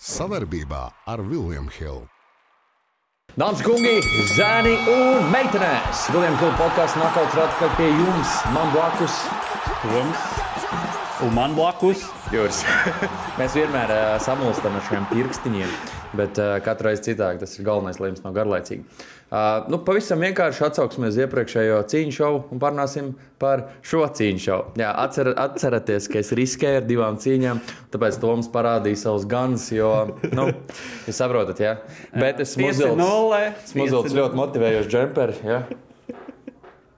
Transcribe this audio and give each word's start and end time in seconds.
Savarbībā 0.00 0.86
ar 1.12 1.20
Vilniņu 1.20 1.72
Hildu. 1.74 2.06
Dāmas 3.36 3.60
un 3.60 3.66
kungi, 3.66 3.98
zēni 4.32 4.72
un 4.88 5.28
meitenēs! 5.28 6.06
Viljams 6.14 6.40
Hildu 6.40 6.56
podkāsts 6.56 6.96
nākotnē 6.96 7.44
atpakaļ 7.44 7.74
pie 7.76 7.90
jums. 7.92 8.32
Man 8.54 8.72
blakus 8.72 9.18
Toms 9.82 10.24
un 11.24 11.32
man 11.36 11.54
blakus. 11.56 12.02
Jūras. 12.32 12.62
Mēs 13.40 13.54
vienmēr 13.58 13.92
uh, 13.92 14.02
samulstam 14.22 14.76
ar 14.78 14.84
šiem 14.86 15.06
pirkstiņiem, 15.10 15.72
bet 16.16 16.38
uh, 16.40 16.56
katru 16.64 16.88
reizi 16.88 17.10
citādi 17.10 17.42
tas 17.42 17.56
ir 17.58 17.66
galvenais, 17.66 17.98
lai 18.00 18.10
jums 18.12 18.22
nav 18.24 18.36
garlaicīgi. 18.36 18.84
Uh, 19.30 19.66
nu, 19.70 19.78
pavisam 19.86 20.22
vienkārši 20.24 20.64
atsauksimies 20.66 21.12
uz 21.14 21.20
iepriekšējo 21.24 21.82
cīņu 21.92 22.14
šovu 22.16 22.40
un 22.54 22.62
parunāsim 22.62 23.12
par 23.42 23.66
šo 23.86 24.02
cīņu 24.18 24.44
šovu. 24.46 24.72
Jā, 24.80 24.94
atcer, 25.04 25.30
atcerieties, 25.38 26.08
ka 26.10 26.22
es 26.22 26.32
riskēju 26.40 26.80
ar 26.80 26.88
divām 26.88 27.20
cīņām, 27.22 27.60
tāpēc 27.94 28.18
Toms 28.22 28.50
parādīja 28.54 29.04
savus 29.04 29.28
ganus, 29.30 29.68
jo, 29.74 29.92
nu, 30.34 30.48
jūs 31.06 31.20
saprotat, 31.20 31.62
jā. 31.62 31.76
Bet 32.24 32.42
es 32.42 32.56
smuzilts 32.56 34.16
ļoti 34.16 34.40
motivējošs 34.40 34.90
džemperi, 34.90 35.38
jā. 35.46 35.62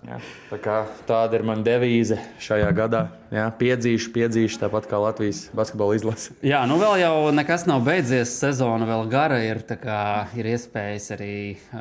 Jā, 0.02 0.16
tā 0.50 0.56
kā, 0.58 0.76
tāda 1.06 1.38
ir 1.38 1.44
mana 1.46 1.62
devīze 1.62 2.16
šajā 2.42 2.72
gadā. 2.74 3.04
Jā, 3.30 3.44
piedzīšu, 3.54 4.10
piedzīšu, 4.10 4.58
tāpat 4.58 4.88
kā 4.90 4.98
Latvijas 4.98 5.44
basketbola 5.54 5.94
izlase. 5.94 6.34
Jā, 6.42 6.64
nu 6.66 6.74
vēl 6.80 6.96
jau 7.04 7.12
nekas 7.30 7.68
nav 7.70 7.84
beidzies. 7.86 8.32
Sezona 8.34 8.88
vēl 8.88 9.06
gara 9.12 9.38
ir. 9.46 9.62
Kā, 9.82 10.26
ir 10.34 10.50
iespējas 10.50 11.06
arī 11.14 11.36
uh, 11.54 11.78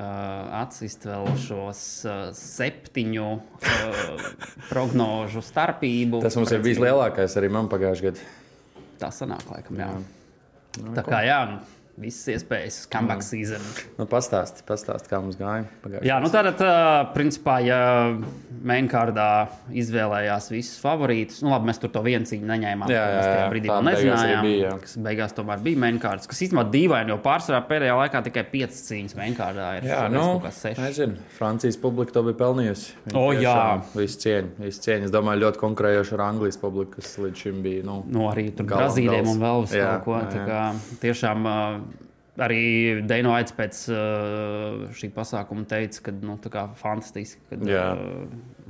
atsist 0.61 1.09
vēl 1.09 1.27
šos 1.41 1.81
uh, 2.05 2.21
septiņu 2.37 3.27
uh, 3.33 4.29
prognožu 4.69 5.41
starpību. 5.45 6.21
Tas 6.21 6.37
mums 6.37 6.53
ir 6.53 6.61
bijis 6.61 6.81
lielākais 6.81 7.41
arī 7.41 7.49
man 7.57 7.73
pagājušajā 7.73 8.11
gadā. 8.11 8.31
Tā 9.01 9.09
sanāk, 9.17 9.49
laikam, 9.49 9.81
jā. 9.81 9.89
jā. 10.77 10.93
Tā 10.93 11.09
kā 11.09 11.25
jā. 11.25 11.41
Nu, 11.49 11.80
visas 11.99 12.29
iespējas, 12.35 12.85
comeback 12.91 13.25
season. 13.25 13.63
Nu, 13.97 14.07
pastāsti, 14.09 14.63
pastāsti, 14.67 15.09
kā 15.11 15.19
mums 15.23 15.37
gāja. 15.39 15.65
Jā, 16.05 16.19
nu 16.23 16.31
tad, 16.33 16.61
principā, 17.15 17.59
ja 17.65 17.81
mainkārdā 18.61 19.27
izvēlējās 19.73 20.49
visus 20.53 20.79
favorītus, 20.81 21.41
nu 21.45 21.51
labi, 21.53 21.69
mēs 21.71 21.81
tur 21.81 21.91
to 21.93 22.03
vienu 22.05 22.27
cīņu 22.29 22.47
neņēmām. 22.47 22.91
Jā, 22.91 23.03
jā, 23.15 23.21
jā. 23.27 23.45
brīdī 23.51 23.71
vēl 23.71 23.85
nezinājām, 23.87 24.47
bija, 24.47 24.63
jā. 24.67 24.73
kas 24.83 24.95
beigās 25.07 25.35
tomēr 25.37 25.63
bija 25.65 25.81
mainkārds, 25.81 26.29
kas 26.29 26.43
īstenībā 26.45 26.65
dīvaini, 26.73 27.13
jo 27.13 27.17
pārsvarā 27.25 27.61
pēdējā 27.69 27.97
laikā 27.99 28.23
tikai 28.27 28.45
piecas 28.53 28.83
cīņas 28.87 29.17
mainkārdā 29.17 29.69
ir. 29.79 29.89
Jā, 29.91 30.01
nu, 30.13 30.25
nezinu, 30.81 31.27
Francijas 31.37 31.79
publika 31.81 32.15
to 32.17 32.25
bija 32.29 32.39
pelnījusi. 32.43 32.95
O, 33.17 33.27
jā. 33.35 33.57
Visu 33.97 34.21
cieņu, 34.25 34.53
visu 34.61 34.85
cieņu. 34.85 35.09
Es 35.09 35.13
domāju, 35.13 35.45
ļoti 35.47 35.61
konkurējoši 35.61 36.17
ar 36.17 36.25
Anglijas 36.29 36.59
publiku, 36.61 36.99
kas 36.99 37.15
līdz 37.21 37.45
šim 37.45 37.61
bija. 37.65 37.85
Nu, 37.87 38.01
nu 38.11 38.27
arī 38.29 38.49
tur 38.55 38.69
Brazīliem 38.69 39.33
un 39.33 39.41
vēl 39.41 39.65
uz 39.65 39.73
kaut 39.75 40.05
ko. 40.05 40.19
Jā, 40.21 40.29
jā. 40.37 40.45
Kā, 40.47 40.97
tiešām 41.01 41.49
Arī 42.39 43.01
Deino 43.03 43.33
Aits 43.35 43.51
pēc 43.51 43.79
uh, 43.91 44.85
šī 44.95 45.09
pasākuma 45.11 45.65
teica, 45.67 46.05
ka 46.05 46.13
nu, 46.15 46.37
fantastiski, 46.79 47.41
ka 47.49 47.57
uh, 47.59 48.05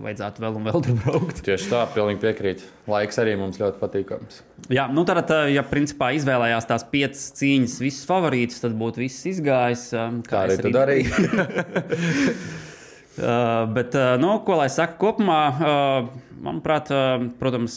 vajadzētu 0.01 0.41
vēl 0.41 0.57
un 0.57 0.65
vēl 0.65 0.85
tur 0.87 0.97
braukt. 1.03 1.43
Tieši 1.45 1.69
tā, 1.69 1.83
pilnīgi 1.93 2.23
piekrīt. 2.23 2.63
Laiks 2.89 3.21
arī 3.21 3.35
mums 3.37 3.61
ļoti 3.61 3.77
patīkams. 3.83 4.41
Jā, 4.73 4.87
nu 4.89 5.05
tad, 5.05 5.21
uh, 5.29 5.45
ja 5.53 5.61
principā 5.67 6.09
izvēlējās 6.17 6.69
tās 6.73 6.87
piecas 6.89 7.27
cīņas, 7.37 7.77
visus 7.85 8.09
favorītus, 8.09 8.63
tad 8.65 8.73
būtu 8.81 9.05
viss 9.05 9.29
izgājis. 9.29 9.85
Um, 9.93 10.23
kā 10.25 10.47
arī 10.47 10.57
tu 10.65 10.73
darīji. 10.73 11.13
uh, 13.19 13.67
bet, 13.75 13.95
uh, 13.97 14.15
nu, 14.21 14.35
ko 14.45 14.61
lai 14.61 14.69
saka 14.71 14.99
kopumā? 15.01 15.41
Uh, 15.51 16.31
manuprāt, 16.41 16.89
protams, 17.39 17.75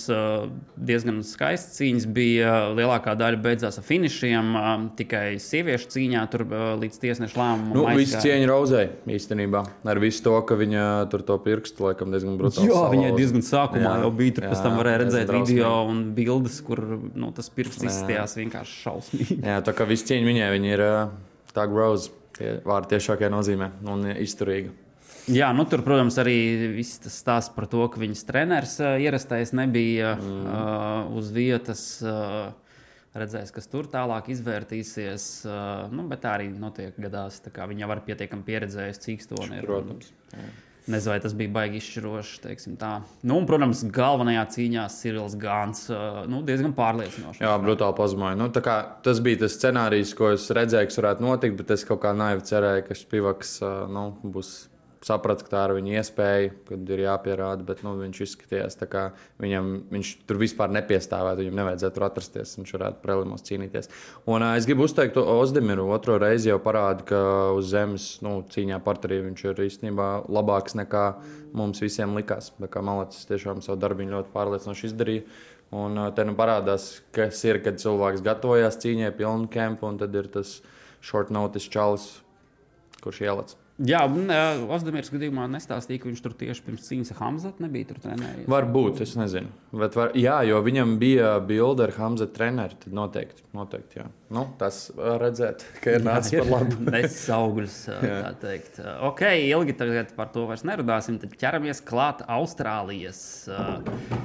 diezgan 0.74 1.20
skaistas 1.26 1.78
cīņas 1.78 2.06
bija. 2.14 2.52
Lielākā 2.76 3.14
daļa 3.18 3.40
beidzās 3.44 3.78
ar 3.80 3.86
finišiem. 3.86 4.54
Tikai 4.98 5.36
sieviešu 5.42 5.90
cīņā 5.94 6.24
tur 6.32 6.46
līdz 6.80 7.00
tiesneša 7.02 7.40
lēmumam. 7.40 7.74
Nu, 7.76 7.84
visu 7.98 8.20
cieņu 8.24 8.48
rauzē 8.50 8.82
īstenībā. 9.18 9.64
Ar 9.94 10.00
visu 10.02 10.24
to, 10.26 10.34
ka 10.48 10.58
viņa 10.60 10.86
tur 11.12 11.24
to 11.28 11.38
pirkstu 11.44 11.88
laikam 11.88 12.14
diezgan 12.14 12.38
brutāli. 12.40 12.70
Jā, 12.72 12.84
viņai 12.94 13.12
diezgan 13.18 13.44
sākumā 13.46 13.84
jā, 13.84 13.94
jau 14.06 14.12
bija. 14.16 14.36
Tur 14.38 14.48
jā, 14.48 14.52
pēc 14.54 14.64
tam 14.66 14.78
varēja 14.80 15.02
redzēt 15.04 15.34
video 15.34 15.72
un 15.90 16.02
bildes, 16.16 16.60
kur 16.64 16.82
nu, 17.12 17.32
tas 17.36 17.52
pirksts 17.54 17.84
izskatījās 17.84 18.38
vienkārši 18.40 18.80
šausmīgi. 18.86 19.40
Jā, 19.44 19.60
tā 19.66 19.76
kā 19.76 19.88
visu 19.88 20.08
cieņu 20.12 20.30
viņai 20.32 20.52
viņa 20.56 20.76
ir 20.76 20.86
tā 21.54 21.68
groza. 21.70 22.14
Vārdu 22.34 22.96
tiešākajā 22.96 23.28
nozīmē 23.30 23.68
un 23.86 24.08
izturīga. 24.18 24.72
Jā, 25.32 25.48
nu, 25.56 25.64
tur, 25.68 25.80
protams, 25.86 26.18
arī 26.20 26.36
viss 26.74 27.00
tas 27.00 27.14
stāsts 27.16 27.54
par 27.54 27.64
to, 27.72 27.80
ka 27.88 28.00
viņas 28.02 28.26
treneris 28.28 28.74
ierastais 28.80 29.54
nebija 29.56 30.18
mm. 30.18 30.42
uh, 30.44 31.16
uz 31.16 31.30
vietas. 31.32 31.86
Uh, 32.04 32.52
redzēs, 33.14 33.52
kas 33.54 33.70
tur 33.70 33.88
tālāk 33.90 34.28
izvērtīsies. 34.34 35.28
Uh, 35.46 35.86
nu, 35.94 36.04
bet 36.10 36.24
tā 36.26 36.34
arī 36.40 36.50
notiek 36.50 36.98
gadās. 37.00 37.40
Viņa 37.54 37.88
var 37.90 38.02
pietiekami 38.04 38.44
pieredzējusi, 38.46 39.02
cik 39.06 39.26
to 39.30 39.40
ir. 39.48 39.64
Protams. 39.64 40.12
Jā. 40.34 40.52
Nezinu, 40.84 41.14
vai 41.14 41.20
tas 41.24 41.32
bija 41.32 41.48
baigi 41.48 41.78
izšķiroši. 41.80 42.50
Nu, 43.24 43.38
un, 43.38 43.46
protams, 43.48 43.86
galvenajā 43.88 44.42
cīņā 44.58 44.82
Sirils 44.92 45.38
Gāns 45.40 45.86
uh, 45.88 46.26
nu, 46.28 46.42
diezgan 46.44 46.74
pārliecinoši. 46.76 47.40
Jā, 47.40 47.54
brutāli 47.62 47.96
pazemoja. 47.96 48.36
Nu, 48.36 48.50
kā, 48.52 48.76
tas 49.06 49.22
bija 49.24 49.46
tas 49.46 49.56
scenārijs, 49.56 50.12
ko 50.18 50.34
es 50.34 50.50
redzēju, 50.52 50.90
kas 50.90 51.00
varētu 51.00 51.24
notikt, 51.24 51.56
bet 51.62 51.72
es 51.78 51.88
kaut 51.88 52.02
kā 52.04 52.12
naivi 52.12 52.44
cerēju, 52.44 52.84
ka 52.90 52.98
Spivaks 53.00 53.56
nu, 53.94 54.10
būs 54.36 54.52
sapratu, 55.04 55.44
ka 55.44 55.52
tā 55.52 55.62
ir 55.68 55.74
viņa 55.78 55.94
iespēja, 56.00 56.50
kad 56.68 56.90
ir 56.94 57.02
jāpierāda. 57.04 57.64
Bet 57.66 57.82
nu, 57.84 57.94
viņš 58.00 58.20
izskatījās 58.24 58.78
tā, 58.80 58.88
kā 58.90 59.04
viņam, 59.42 59.70
viņš 59.92 60.12
tur 60.28 60.40
vispār 60.40 60.72
nepiestāvētu. 60.74 61.44
Viņam 61.44 61.60
nevajadzētu 61.60 61.98
tur 61.98 62.06
atrasties. 62.08 62.56
Viņš 62.58 62.74
varētu 62.76 63.00
prelimos 63.04 63.46
cīnīties. 63.46 63.90
Un 64.24 64.44
uh, 64.44 64.54
es 64.58 64.68
gribu 64.68 64.88
uzteikt 64.88 65.18
Ozdemiru. 65.20 65.86
Otro 65.94 66.18
reizi 66.22 66.50
jau 66.50 66.60
parāda, 66.64 67.06
ka 67.08 67.22
uz 67.56 67.70
zemes 67.72 68.08
nu, 68.24 68.36
cīņā 68.54 68.80
parterī 68.84 69.20
viņš 69.28 69.46
ir 69.50 69.64
īstenībā 69.68 70.10
labāks 70.32 70.78
nekā 70.80 71.06
mums 71.56 71.82
visiem 71.84 72.16
likās. 72.18 72.52
Tā 72.60 72.70
kā 72.70 72.84
Malacis 72.84 73.28
tiešām 73.30 73.64
savu 73.64 73.80
darbu 73.82 74.08
ļoti 74.10 74.32
pārliecinoši 74.34 74.88
izdarīja. 74.90 75.26
Un 75.74 75.98
uh, 75.98 76.12
te 76.14 76.26
nu 76.28 76.36
parādās, 76.38 77.00
kas 77.14 77.40
ir, 77.48 77.58
kad 77.64 77.80
cilvēks 77.82 78.22
gatavojas 78.24 78.78
cīņai, 78.84 79.10
pilnu 79.18 79.50
kempu, 79.50 79.88
un 79.90 79.98
tad 79.98 80.14
ir 80.14 80.30
tas 80.30 80.60
short 81.04 81.34
notice 81.34 81.72
čalis, 81.72 82.08
kurš 83.02 83.24
ielācis. 83.26 83.63
Jā, 83.82 84.04
Ozdemirs 84.70 85.08
gadījumā 85.10 85.48
nestāstīja, 85.50 85.98
ka 85.98 86.06
viņš 86.06 86.20
tur 86.22 86.34
tieši 86.38 86.62
pirms 86.62 86.84
cīņas 86.86 87.08
ar 87.10 87.18
Hamzatu 87.18 87.64
nebija 87.64 87.88
tur 87.88 87.96
trenējies. 88.04 88.46
Varbūt, 88.52 89.00
es 89.02 89.16
nezinu. 89.18 89.50
Bet 89.74 89.96
var, 89.98 90.12
jā, 90.14 90.36
jo 90.46 90.60
viņam 90.62 90.92
bija 91.00 91.32
bilde 91.42 91.88
ar 91.88 91.94
Hamzatu 91.96 92.36
treneru, 92.36 92.78
tad 92.84 92.94
noteikti, 92.94 93.42
noteikti 93.56 93.98
jā. 93.98 94.06
Nu, 94.34 94.44
tas 94.60 94.84
redzēt, 94.94 95.66
ka 95.82 95.96
ir 95.96 96.06
nācis 96.06 96.38
par 96.38 96.52
labu. 96.52 96.78
Nesis 96.94 97.26
augļus, 97.34 97.80
tā 97.98 98.30
teikt. 98.44 98.78
Ok, 99.10 99.26
ilgi 99.42 99.74
tagad 99.82 100.14
par 100.14 100.30
to 100.36 100.46
vairs 100.52 100.62
nerunāsim, 100.70 101.18
tad 101.18 101.34
ķeramies 101.42 101.82
klāt 101.82 102.22
Austrālijas. 102.30 103.24
Uh, 103.50 104.22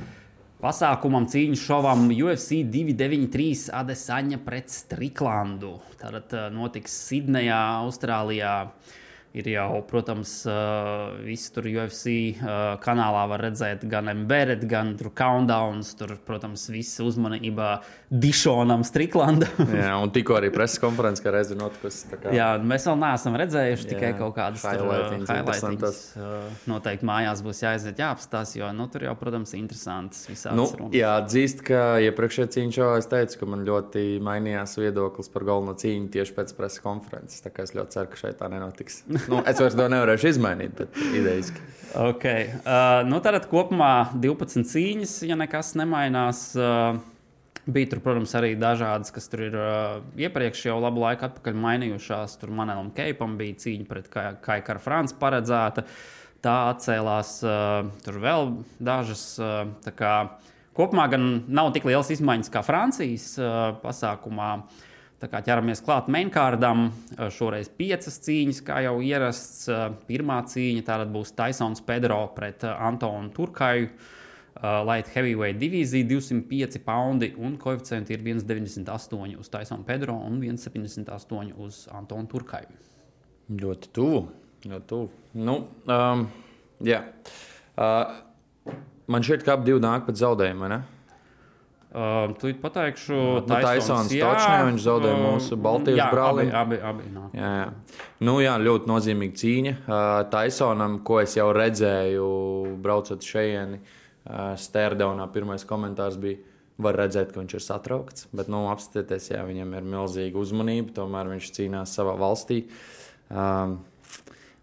Pasākumam, 0.61 1.25
cīņas 1.31 1.61
šovam 1.63 2.09
UFC 2.11 2.61
293 2.69 3.69
Adesaņa 3.81 4.41
pret 4.45 4.69
Striklandu. 4.69 5.77
Tātad 5.97 6.51
notiks 6.53 7.01
Sidnejā, 7.07 7.61
Austrālijā. 7.79 8.57
Ir 9.37 9.45
jau, 9.45 9.83
protams, 9.85 10.31
visi 11.21 11.51
tur 11.53 11.67
UFC 11.69 12.13
kanālā 12.81 13.27
var 13.29 13.43
redzēt 13.45 13.83
gan 13.89 14.09
embedded, 14.09 14.63
gan 14.69 14.95
tur 14.97 15.11
countdowns. 15.13 15.91
Tur, 15.99 16.15
protams, 16.25 16.63
viss 16.73 16.97
uzmanība 17.03 17.75
Dišonam, 18.09 18.81
Striklandam. 18.87 19.69
jā, 19.83 19.91
un 20.01 20.09
tikko 20.15 20.39
arī 20.39 20.49
preses 20.53 20.81
konferences, 20.81 21.21
kā 21.21 21.33
reiz 21.35 21.51
ir 21.53 21.59
notikusi. 21.61 22.09
Kā... 22.09 22.33
Jā, 22.33 22.47
mēs 22.57 22.87
vēl 22.89 22.97
neesam 23.03 23.37
redzējuši 23.37 23.85
jā, 23.85 23.91
tikai 23.91 24.11
kaut 24.17 24.33
kādas 24.39 24.65
highlights. 24.65 26.01
Noteikti 26.69 27.05
mājās 27.05 27.45
būs 27.45 27.61
jāiziet, 27.67 28.01
jāapstāsta, 28.01 28.63
jo 28.63 28.71
nu, 28.73 28.89
tur 28.89 29.05
jau, 29.05 29.13
protams, 29.19 29.53
interesants 29.59 30.25
visādi. 30.31 30.57
Nu, 30.57 30.65
runas. 30.73 30.97
jā, 30.97 31.13
atzīst, 31.21 31.61
ka 31.69 31.83
iepriekšējā 32.07 32.49
cīņā 32.57 32.81
jau 32.81 32.89
es 32.97 33.11
teicu, 33.13 33.43
ka 33.43 33.51
man 33.53 33.61
ļoti 33.69 34.07
mainījās 34.25 34.73
viedoklis 34.81 35.29
par 35.29 35.45
galveno 35.51 35.77
cīņu 35.77 36.09
tieši 36.17 36.37
pēc 36.41 36.57
preses 36.57 36.81
konferences. 36.81 37.45
Tā 37.45 37.53
kā 37.53 37.69
es 37.69 37.77
ļoti 37.77 37.99
ceru, 37.99 38.09
ka 38.09 38.23
šeit 38.25 38.41
tā 38.41 38.49
nenotiks. 38.49 39.03
nu, 39.27 39.41
es 39.47 39.59
vairs 39.59 39.75
to 39.77 39.89
nevarēšu 39.91 40.31
izmainīt, 40.33 40.73
bet 40.77 40.97
idejiski. 41.11 41.65
Okay. 41.99 42.51
Uh, 42.61 43.01
nu, 43.09 43.17
tad 43.23 43.47
kopumā 43.49 44.11
12 44.13 44.67
cīņas, 44.69 45.15
ja 45.29 45.37
nekas 45.39 45.73
nemainās. 45.79 46.51
Uh, 46.57 46.99
Bija 47.69 47.89
tur, 47.91 47.99
protams, 48.01 48.31
arī 48.33 48.55
dažādas, 48.57 49.11
kas 49.13 49.27
tur 49.29 49.43
ir 49.45 49.55
uh, 49.59 49.99
iepriekš 50.17 50.63
jau 50.69 50.77
labu 50.81 51.03
laiku 51.03 51.27
atpakaļ 51.27 51.57
mainījušās. 51.59 52.37
Tur 52.41 52.53
Manelam 52.55 52.87
Keipam 52.95 53.35
bija 53.37 53.59
cīņa 53.61 53.85
pret 53.85 54.07
Kaikara 54.41 54.81
Franču 54.81 55.19
paredzēta. 55.21 55.83
Tā 56.41 56.55
atcēlās, 56.71 57.35
uh, 57.45 57.91
tur 58.05 58.17
vēl 58.23 58.55
dažas. 58.81 59.23
Uh, 59.37 60.31
kopumā 60.73 61.05
gan 61.11 61.29
nav 61.45 61.69
tik 61.75 61.85
liels 61.89 62.09
izmaiņas 62.15 62.49
kā 62.53 62.63
Francijas 62.65 63.35
uh, 63.37 63.75
pasākumā. 63.83 64.53
Uh, 64.63 64.88
ķeramies 65.27 65.81
klāt 65.83 66.07
mainkārdam, 66.11 66.89
šoreiz 67.35 67.67
piecas 67.75 68.19
cīņas, 68.23 68.61
kā 68.63 68.79
jau 68.85 68.99
ierasts. 69.03 69.67
Pirmā 70.07 70.39
cīņa 70.47 70.85
tātad 70.87 71.11
būs 71.11 71.33
Taisons 71.35 71.83
Pedro 71.83 72.21
pret 72.35 72.63
Antonu 72.63 73.31
Turkaju. 73.35 73.89
Light 74.59 75.07
heavyweight 75.13 75.59
divīzija 75.59 76.07
205 76.09 76.81
poundi 76.83 77.29
un 77.39 77.53
koeficienti 77.61 78.11
ir 78.15 78.23
1,98 78.25 79.37
uz 79.39 79.51
Taisonu 79.53 79.85
Pedro 79.87 80.17
un 80.19 80.41
1,78 80.41 81.53
uz 81.63 81.85
Antonu 81.95 82.27
Turkaivu. 82.27 82.75
Ļoti 83.59 83.91
tuvu. 83.95 84.23
Ļoti 84.67 84.87
tuvu. 84.89 85.09
Nu, 85.39 85.55
um, 85.87 86.25
jā. 86.83 86.99
Uh, 87.79 88.17
man 89.07 89.23
šķiet, 89.23 89.45
ka 89.47 89.55
abi 89.55 89.77
nāk 89.79 90.09
pēc 90.09 90.19
zaudējuma. 90.19 90.67
ne? 90.73 90.81
Uh, 91.89 92.35
tu 92.37 92.51
pateikšu, 92.53 93.15
Nu, 93.17 93.41
Taisons 93.49 94.11
Točnē, 94.13 94.57
viņš 94.67 94.83
zaudēja 94.83 95.21
mūsu 95.23 95.55
Baltijas 95.57 95.97
jā, 95.97 96.09
brālim. 96.13 96.51
Abi, 96.53 96.77
abi, 96.77 97.01
abi 97.01 97.13
nāk. 97.15 97.31
Jā, 97.33 97.49
jā. 97.63 98.03
Nu, 98.21 98.35
jā, 98.43 98.51
ļoti 98.61 98.91
nozīmīga 98.91 99.39
cīņa. 99.41 99.73
Uh, 99.79 100.03
Taisonam, 100.29 100.99
ko 101.01 101.17
es 101.23 101.33
jau 101.33 101.47
redzēju, 101.57 102.27
braucot 102.85 103.25
šejieni, 103.25 103.81
uh, 103.81 104.53
Stērdaunā, 104.61 105.25
pirmais 105.33 105.65
komentārs 105.65 106.19
bija. 106.21 106.43
Var 106.79 106.95
redzēt, 106.95 107.33
ka 107.33 107.41
viņš 107.41 107.57
ir 107.57 107.63
satraukts, 107.65 108.29
bet, 108.37 108.47
nu, 108.53 108.61
apskatieties, 108.71 109.31
jā, 109.33 109.41
viņam 109.49 109.73
ir 109.75 109.89
milzīga 109.97 110.39
uzmanība. 110.39 110.93
Tomēr 111.01 111.33
viņš 111.33 111.49
cīnās 111.57 111.97
savā 111.97 112.13
valstī. 112.21 112.61
Um, 113.33 113.79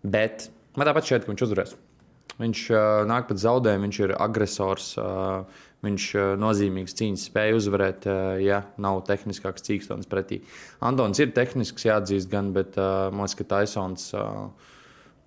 bet 0.00 0.46
man 0.78 0.88
tāpat 0.88 1.10
šķiet, 1.10 1.26
ka 1.26 1.34
viņš 1.34 1.44
uzvarēs. 1.50 1.74
Viņš 2.38 2.62
uh, 2.70 2.80
nāk 3.10 3.28
pēc 3.28 3.42
zaudējuma, 3.42 3.88
viņš 3.88 4.00
ir 4.06 4.14
agresors. 4.16 4.94
Uh, 5.00 5.65
viņš 5.84 6.06
uh, 6.16 6.28
nozīmīgs 6.40 6.96
cīņas 6.96 7.26
spēja 7.30 7.56
uzvarēt, 7.58 8.06
uh, 8.08 8.36
ja 8.42 8.62
nav 8.82 9.02
tehniskāks 9.08 9.66
cīkstons 9.66 10.08
pretī. 10.10 10.40
Antons 10.84 11.20
ir 11.20 11.34
tehnisks, 11.36 11.84
jāatzīst, 11.88 12.30
gan, 12.32 12.52
bet 12.56 12.78
uh, 12.80 13.10
man 13.12 13.26
liekas, 13.26 13.36
ka 13.38 13.50
Taisons. 13.56 14.08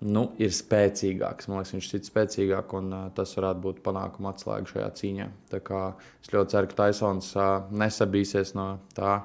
Nu, 0.00 0.22
ir 0.40 0.48
spēcīgāks. 0.56 1.50
Man 1.50 1.58
liekas, 1.60 1.74
viņš 1.74 1.88
ir 1.92 2.04
spēcīgāks, 2.06 2.76
un 2.78 2.86
uh, 2.96 3.08
tas 3.12 3.34
varētu 3.36 3.60
būt 3.66 3.82
panākuma 3.84 4.32
atslēga 4.32 4.70
šajā 4.70 4.86
cīņā. 4.96 5.26
Es 5.60 6.32
ļoti 6.32 6.54
ceru, 6.54 6.70
ka 6.70 6.78
Taisons 6.78 7.34
uh, 7.36 7.50
nesabīsies 7.68 8.54
no 8.56 8.70
tā, 8.96 9.18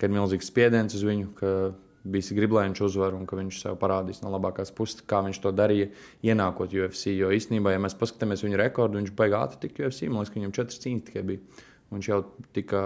ka 0.00 0.08
ir 0.08 0.14
milzīgs 0.16 0.48
spiediens 0.48 0.96
uz 0.96 1.04
viņu, 1.04 1.34
ka 1.36 1.52
bijis 2.04 2.32
grib, 2.36 2.54
lai 2.56 2.66
viņš 2.68 2.82
uzvar 2.86 3.14
un 3.16 3.26
ka 3.28 3.38
viņš 3.38 3.60
sev 3.64 3.76
parādīs 3.80 4.22
no 4.24 4.32
labākās 4.32 4.72
puses, 4.74 5.04
kā 5.06 5.22
viņš 5.26 5.42
to 5.44 5.52
darīja, 5.54 5.90
ienākot 6.26 6.74
UFC. 6.74 7.12
Jo 7.14 7.30
īstenībā, 7.34 7.74
ja 7.74 7.82
mēs 7.82 7.98
paskatāmies 7.98 8.44
viņa 8.46 8.62
rekordu, 8.64 8.98
viņš 9.00 9.14
beigās 9.18 9.48
ātri 9.48 9.68
tika 9.68 9.86
UFC. 9.86 10.08
Man 10.08 10.22
liekas, 10.22 10.32
ka 10.34 10.40
viņam 10.40 10.56
četras 10.58 10.82
cīņas 10.82 11.06
tikai 11.08 11.26
bija. 11.30 11.68
Viņš 11.92 12.08
jau 12.08 12.20
tika. 12.56 12.82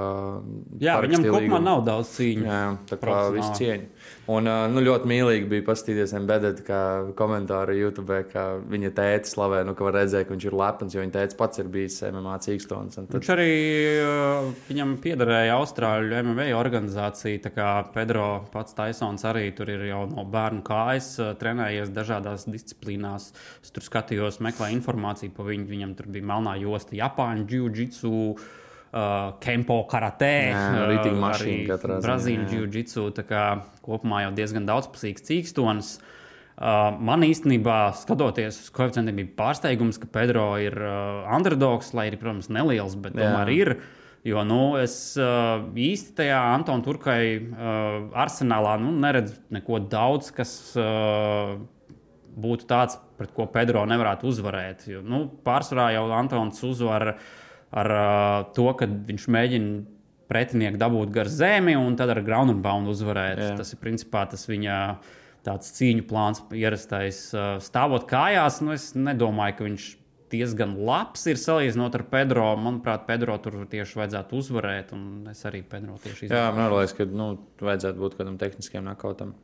Jā, 0.82 0.96
viņam 1.04 1.22
kopumā 1.28 1.42
līgumu. 1.44 1.62
nav 1.62 1.82
daudz 1.86 2.10
cīņu. 2.16 2.46
Jā, 2.46 2.62
tā 2.90 2.98
kā 2.98 3.18
viss 3.34 3.52
cieņa. 3.58 3.86
Un 4.34 4.50
nu, 4.72 4.82
ļoti 4.82 5.06
mīlīgi 5.06 5.46
bija 5.50 5.64
paskatīties 5.68 6.14
embedded, 6.18 6.64
kā 6.66 6.80
komentāri 7.18 7.76
YouTube, 7.78 8.18
kā 8.32 8.46
viņa 8.66 8.90
tēta 8.96 9.30
slavē, 9.30 9.60
nu, 9.68 9.76
ka 9.78 9.86
var 9.86 10.00
redzēt, 10.00 10.26
ka 10.26 10.34
viņš 10.34 10.46
ir 10.48 10.56
lepns, 10.58 10.96
jo 10.96 11.04
viņa 11.04 11.14
tēta 11.14 11.38
pats 11.38 11.62
ir 11.62 11.70
bijis 11.70 12.00
MMA 12.10 12.34
cīkstons. 12.46 12.98
Tad, 12.98 13.12
Viņš 13.14 13.30
arī 13.36 13.50
viņam 14.66 14.96
piederēja 15.04 15.56
Austrāļu 15.60 16.18
MMA 16.26 16.48
organizācija. 16.58 17.44
Tā 17.46 17.54
kā 17.54 17.70
Pedro 17.94 18.26
pats 18.52 18.74
Taisons 18.76 19.24
arī 19.28 19.48
tur 19.56 19.70
ir 19.72 19.86
jau 19.90 20.02
no 20.10 20.26
bērnu 20.26 20.64
kājas 20.66 21.12
trenējies 21.40 21.94
dažādās 21.94 22.48
disciplīnās. 22.50 23.30
Es 23.62 23.74
tur 23.74 23.86
skatījos, 23.86 24.42
meklēju 24.44 24.80
informāciju 24.80 25.34
par 25.36 25.50
viņu. 25.52 25.70
Viņam 25.70 25.96
tur 25.98 26.10
bija 26.10 26.30
melnā 26.34 26.56
josta, 26.62 26.96
Japāņu 26.98 27.46
jiu-jitsu. 27.54 28.14
Uh, 28.96 29.34
Kempo 29.42 29.82
karatē, 29.90 30.34
Jā, 30.54 30.60
uh, 30.72 30.82
ritīgi 30.88 31.18
mašīna 31.20 31.74
arī 31.76 31.96
Brazīļu 32.00 32.46
jā. 32.46 33.24
kā 33.28 33.42
kopumā 33.84 34.22
jau 34.22 34.30
diezgan 34.38 34.64
daudzpusīgs 34.64 35.26
cīkstons. 35.26 35.90
Uh, 36.56 36.94
man 37.04 37.26
īstenībā, 37.26 37.90
skatoties 38.00 38.62
uz 38.62 38.70
koeficientiem, 38.72 39.18
bija 39.20 39.34
pārsteigums, 39.42 39.98
ka 40.00 40.08
Pedro 40.08 40.46
ir 40.62 40.78
uh, 40.80 41.26
underdogs, 41.28 41.92
lai 41.92 42.06
arī, 42.08 42.16
protams, 42.22 42.48
neliels, 42.48 42.96
bet 42.96 43.18
Jā. 43.18 43.26
tomēr 43.26 43.52
ir. 43.52 43.72
Jo 44.26 44.46
nu, 44.48 44.60
es 44.80 44.94
uh, 45.20 45.66
īsti 45.76 46.16
tajā 46.22 46.38
Antona 46.56 46.82
Turkai 46.82 47.20
uh, 47.36 48.08
arsenālā 48.16 48.78
nu, 48.80 48.96
neredzu 49.04 49.36
neko 49.54 49.84
daudz, 49.92 50.32
kas 50.34 50.56
uh, 50.80 51.58
būtu 52.32 52.66
tāds, 52.70 52.96
pret 53.20 53.36
ko 53.36 53.46
Pedro 53.52 53.84
nevarētu 53.88 54.26
uzvarēt. 54.32 54.88
Jo, 54.90 55.04
nu, 55.04 55.26
pārsvarā 55.44 55.90
jau 55.94 56.08
Antons 56.16 56.64
uzvar 56.66 57.12
ar 57.74 57.92
uh, 57.96 58.38
to, 58.56 58.68
ka 58.78 58.86
viņš 58.86 59.28
mēģina 59.32 59.84
pretinieku 60.30 60.78
dabūt 60.80 61.12
gar 61.14 61.30
zemi 61.30 61.76
un 61.78 61.94
tad 61.98 62.10
ar 62.10 62.22
ground 62.26 62.54
and 62.54 62.64
pound 62.64 62.90
uzvarēt. 62.90 63.38
Jā. 63.42 63.52
Tas 63.58 63.74
ir 63.74 63.82
principā 63.82 64.26
tas 64.30 64.48
viņa. 64.50 64.80
Tāds 65.46 65.68
cīņu 65.76 66.02
plāns, 66.10 66.40
ierastais 66.58 67.20
stāvot 67.62 68.08
kājās. 68.10 68.56
Nu, 68.66 68.72
es 68.74 68.88
nedomāju, 68.98 69.54
ka 69.54 69.66
viņš 69.68 69.84
diezgan 70.32 70.72
labs 70.86 71.26
ir 71.30 71.38
salīdzinot 71.38 71.94
ar 71.98 72.04
Pedro. 72.10 72.48
Manuprāt, 72.58 73.04
Pedro 73.06 73.36
tur 73.42 73.60
tieši 73.70 74.00
vajadzētu 74.00 74.40
uzvarēt. 74.40 74.92
un 74.96 75.28
Es 75.30 75.44
arī 75.46 75.62
Pedro 75.62 75.98
tieši 76.02 76.26
jā, 76.26 76.30
izvēlējos. 76.32 76.56
man 76.58 76.74
liekas, 76.74 76.96
ka 76.98 77.06
nu, 77.22 77.28
vajadzētu 77.62 78.02
būt 78.02 78.18
kādam 78.18 78.38
tehniskiem 78.42 78.86
nakautam. 78.86 79.36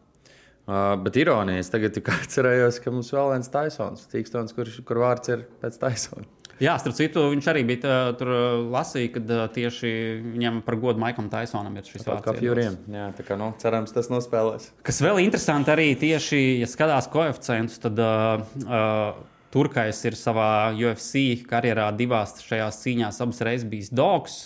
Uh, 0.62 0.94
bet 1.02 1.16
ironija, 1.18 1.62
es 1.62 1.70
tagad 1.70 1.94
tikai 1.94 2.18
atcerējos, 2.24 2.82
ka 2.82 2.92
mums 2.94 3.10
vēl 3.14 3.32
viens 3.36 3.50
Taisons, 3.50 4.04
Tīkstons, 4.10 4.54
kur, 4.54 4.68
kur 4.86 5.00
vārds 5.02 5.32
ir 5.34 5.46
pēc 5.62 5.78
Taisona. 5.82 6.26
Jā, 6.62 6.76
starp 6.78 6.94
citu, 6.94 7.24
viņš 7.32 7.48
arī 7.50 7.64
bija 7.66 7.80
tā, 7.82 7.96
tur 8.20 8.30
lasīja, 8.70 9.16
ka 9.16 9.46
tieši 9.56 9.90
viņam 10.36 10.60
par 10.66 10.76
godu 10.82 11.02
Maikam 11.02 11.26
Taisonam 11.32 11.74
ir 11.80 11.88
šis 11.88 12.04
Tāpat 12.04 12.22
kā 12.22 12.30
vārds. 12.30 12.44
Fjuriem. 12.44 12.78
Jā, 12.92 13.08
tā 13.18 13.26
kā, 13.26 13.38
nu, 13.40 13.50
cerams, 13.58 13.94
tas 13.94 14.10
nospēlēs. 14.12 14.68
Kas 14.86 15.02
vēl 15.02 15.24
interesanti, 15.24 15.72
arī 15.74 15.88
tieši, 15.98 16.40
ja 16.62 16.70
skatās 16.70 17.10
koeficientus, 17.10 17.82
tad 17.82 17.98
uh, 17.98 19.18
Turkais 19.52 19.98
ir 20.08 20.16
savā 20.16 20.70
UFC 20.72 21.42
karjerā 21.48 21.90
divās 21.96 22.38
šajās 22.46 22.78
cīņās 22.84 23.18
abas 23.24 23.42
reizes 23.44 23.68
bijis 23.68 23.90
dogs. 23.92 24.38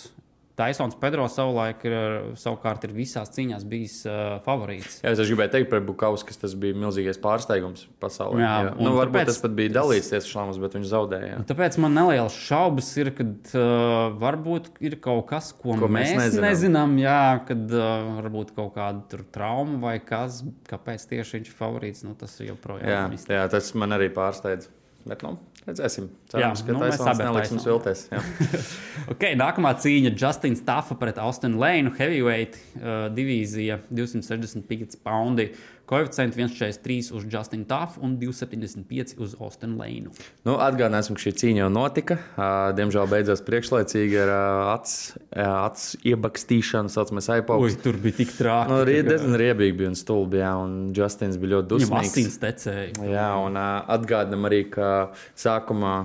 Taisons 0.57 0.95
Pedro 0.97 1.27
savulaik 1.29 1.83
ir, 1.85 1.93
savukārt 2.41 2.83
ir 2.87 2.93
visās 2.97 3.29
cīņās 3.35 3.61
bijis 3.69 3.97
uh, 4.09 4.39
favorīts. 4.41 4.95
Jā, 5.05 5.11
es 5.13 5.29
gribēju 5.29 5.51
teikt 5.53 5.69
par 5.69 5.83
Bukausku, 5.85 6.31
ka 6.33 6.39
tas 6.41 6.55
bija 6.57 6.73
milzīgais 6.81 7.19
pārsteigums 7.21 7.83
pasaulē. 8.01 8.39
Jā, 8.41 8.53
Jā, 8.65 8.71
nu, 8.81 8.95
varbūt 8.97 9.19
tāpēc- 9.19 9.29
tas 9.29 9.41
pat 9.43 9.53
bija 9.59 9.73
dalīts 9.75 10.09
tiesas 10.09 10.29
bet 10.63 10.73
viņš 10.79 10.87
zaudēja. 10.89 11.29
Jā. 11.35 11.43
Tāpēc 11.51 11.77
man 11.83 11.93
nelielas 11.99 12.33
šaubas 12.47 12.89
ir, 12.97 13.11
ka 13.19 13.27
uh, 13.53 14.17
varbūt 14.17 14.71
ir 14.81 14.97
kaut 15.05 15.27
kas, 15.29 15.51
ko, 15.53 15.77
Ko 15.77 15.91
mēs 15.93 16.15
mēs, 16.15 16.23
nezinām. 16.25 16.47
nezinām. 16.49 16.97
Jā, 17.05 17.19
kad 17.51 17.77
uh, 17.77 18.09
varbūt 18.23 18.55
kaut 18.57 18.73
kāda 18.79 19.21
trauma 19.37 19.77
vai 19.85 19.99
kas, 20.01 20.41
kāpēc 20.71 21.05
tieši 21.13 21.37
viņš 21.37 21.53
ir 21.53 21.59
favorīts. 21.61 22.01
Nu, 22.07 22.17
tas 22.17 22.33
joprojām 22.41 22.81
Jā, 22.89 23.03
ir 23.05 23.13
misteri. 23.13 23.37
jā, 23.37 23.45
tas 23.53 23.69
man 23.77 23.93
arī 23.93 24.09
pārsteidz. 24.09 24.71
Bet, 25.07 25.21
nu, 25.23 25.37
redzēsim. 25.67 26.07
Cerams, 26.31 26.61
Jā, 26.63 26.65
ka 26.67 26.73
nu, 26.75 26.81
mēs 26.85 27.01
abi 27.03 27.23
ar 27.25 27.29
neliks 27.31 27.51
mums 27.53 27.65
Tysonu. 27.65 27.77
vilties. 27.77 28.05
Jā. 28.13 28.23
Okay, 29.13 29.37
nākamā 29.39 29.69
cīņa- 29.79 30.09
Justins 30.19 30.59
Tafa 30.67 30.95
pret 30.99 31.19
Austinu 31.23 31.61
Lēnu. 31.61 31.93
Heavyweight 31.95 32.57
uh, 32.75 33.05
divīzija 33.15 33.77
265 33.95 34.97
poundi. 35.05 35.45
Koeficienti 35.87 36.35
1,43 36.43 37.13
uz 37.15 37.23
Justinu 37.31 37.63
Tafu 37.65 38.01
un 38.03 38.17
2,75 38.19 39.13
uz 39.23 39.35
Austinu 39.39 39.77
Lēnu. 39.79 40.11
Nu, 40.43 40.57
Atgādināsim, 40.59 41.15
ka 41.15 41.23
šī 41.23 41.31
cīņa 41.39 41.61
jau 41.61 41.69
notika. 41.71 42.17
Diemžēl 42.75 43.07
beidzās 43.07 43.39
priekšlaicīgi 43.47 44.17
ar 44.25 44.31
ā, 44.35 44.41
acs 44.75 45.85
iebakstīšanu, 46.03 46.91
saucamais 46.91 47.29
aipoks. 47.37 47.77
tur 47.85 47.95
bija 48.03 48.17
tik 48.19 48.33
traki. 48.35 48.71
Nu, 48.73 48.81
kā 48.83 48.97
diezgan 49.07 49.37
riebīgi 49.39 49.77
bija 49.79 49.93
un 49.93 49.97
stulbi, 49.99 50.41
jā, 50.43 50.51
un 50.59 50.75
Justins 50.97 51.39
bija 51.39 51.55
ļoti 51.55 51.79
Viņam 51.79 51.87
dusmīgs. 51.87 52.11
asins 52.11 52.37
tecēja. 52.43 53.07
Jā, 53.07 53.29
un 53.47 53.55
atgādinām 53.55 54.47
arī, 54.51 54.61
ka 54.75 54.91
sākumā 55.39 55.95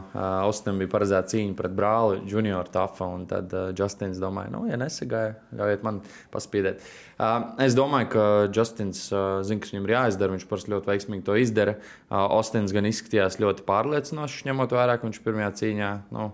Austinam 0.47 0.79
bija 0.79 0.93
paredzēta 0.95 1.35
cīņa 1.35 1.57
pret 1.59 1.75
brāli 1.75 2.23
Junior 2.31 2.71
Tafa, 2.71 3.11
un 3.19 3.27
tad 3.27 3.51
Justins 3.79 4.23
domāja, 4.23 4.55
nu, 4.55 4.63
ja 4.71 4.79
nesagāja, 4.79 5.35
ļaujiet 5.59 5.83
man 5.87 6.03
paspīdēt. 6.31 6.87
Es 7.63 7.75
domāju, 7.79 8.09
ka 8.15 8.25
Justins 8.55 9.05
zina, 9.11 9.61
kas 9.63 9.72
viņam 9.73 9.89
ir 9.89 9.95
jāizdara, 9.97 10.37
viņš 10.37 10.47
parasti 10.51 10.75
ļoti 10.75 10.93
veiksmīgi 10.93 11.27
to 11.27 11.39
izdara. 11.41 11.79
Uh, 12.07 12.21
Austins 12.39 12.75
gan 12.77 12.89
izskatījās 12.89 13.41
ļoti 13.43 13.67
pārliecinoši, 13.69 14.47
ņemot 14.51 14.77
vērā, 14.77 14.99
ka 14.99 15.09
viņš 15.09 15.25
pirmajā 15.25 15.51
cīņā 15.63 15.91
nu, 16.15 16.31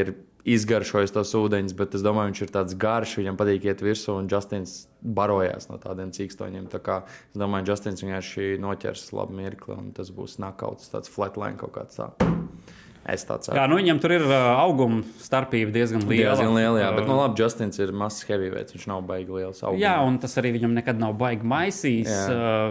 ir 0.00 0.14
izgaršojis 0.48 1.12
tos 1.14 1.32
ūdeņus, 1.36 1.76
bet 1.76 1.96
es 1.98 2.04
domāju, 2.04 2.32
viņš 2.32 2.42
ir 2.46 2.52
tāds 2.54 2.76
garš, 2.80 3.16
viņam 3.20 3.38
patīk 3.40 3.68
iet 3.68 3.84
virsū, 3.84 4.16
un 4.16 4.30
Justins 4.30 4.86
barojās 5.00 5.68
no 5.70 5.78
tādiem 5.82 6.14
cīkstoņiem. 6.16 6.70
Tā 6.72 6.82
kā 6.84 7.02
es 7.06 7.40
domāju, 7.40 7.70
Justins 7.72 8.04
vienkārši 8.04 8.54
noķers 8.62 9.10
labu 9.16 9.36
mirkli, 9.40 9.76
un 9.76 9.92
tas 9.96 10.12
būs 10.14 10.40
nakauts, 10.42 10.92
tāds 10.92 11.12
flatline 11.12 11.60
kaut 11.60 11.76
kāds 11.76 12.00
tāds. 12.00 12.39
Es 13.08 13.22
tāds 13.24 13.48
Jā, 13.48 13.62
nu 13.70 13.78
viņam 13.78 13.98
tur 14.02 14.12
ir 14.12 14.22
uh, 14.26 14.34
auguma 14.60 15.00
starpība 15.24 15.72
diezgan 15.72 16.02
liela. 16.04 16.34
diezgan 16.34 16.52
liela, 16.52 16.82
jā, 16.82 16.88
bet, 16.92 17.06
nu, 17.08 17.14
Uh, 17.14 17.20
labi, 17.22 17.40
Justins 17.40 17.80
ir 17.80 17.94
mazs 17.96 18.26
heavyweights, 18.28 18.74
viņš 18.76 18.84
nav 18.90 19.00
baigi 19.08 19.32
liels. 19.32 19.62
Augumā. 19.64 19.80
Jā, 19.80 19.94
un 20.04 20.18
tas 20.20 20.36
arī 20.36 20.52
viņam 20.58 20.74
nekad 20.76 21.00
nav 21.00 21.14
baigi 21.18 21.48
maisījis. 21.48 22.10
Jā. 22.12 22.26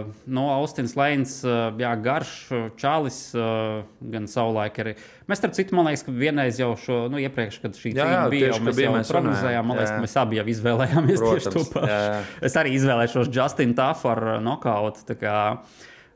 Uh, 0.06 0.22
no 0.30 0.46
Austins 0.54 0.94
Lēns, 0.94 1.34
uh, 1.42 1.74
jā, 1.82 1.90
garš, 2.04 2.32
čalis, 2.78 3.18
uh, 3.34 3.82
gan 4.14 4.30
savulaik 4.30 4.78
arī. 4.84 4.94
Mēs, 5.26 5.42
starp 5.42 5.58
citu, 5.58 5.74
man 5.78 5.90
liekas, 5.90 6.06
ka 6.06 6.14
vienreiz 6.14 6.62
jau 6.62 6.70
šo, 6.78 7.00
nu, 7.10 7.18
iepriekš, 7.26 7.58
kad 7.66 7.74
šī 7.78 7.92
Jā, 7.98 8.06
jā, 8.06 8.22
bija, 8.30 8.48
tieši, 8.48 8.54
jau 8.54 8.68
mēs 8.68 8.78
bija, 8.78 8.86
jau 8.86 8.94
mēs 8.96 9.12
prognozējām. 9.12 9.66
Man 9.66 9.80
liekas, 9.82 9.90
runājām, 9.90 9.98
ka 9.98 9.98
jā. 9.98 10.06
mēs 10.06 10.16
abi 10.22 10.40
jau 10.40 10.46
izvēlējāmies 10.54 11.20
tieši 11.26 11.44
to 11.50 11.50
Protams, 11.50 11.74
pašu. 11.74 11.90
jā, 11.90 12.00
jā. 12.06 12.22
Es 12.48 12.58
arī 12.62 12.76
izvēlēšos 12.78 13.34
Justinu 13.34 13.78
Tafu 13.82 14.14
ar 14.14 14.24
nokautu. 14.46 15.06
tā 15.10 15.34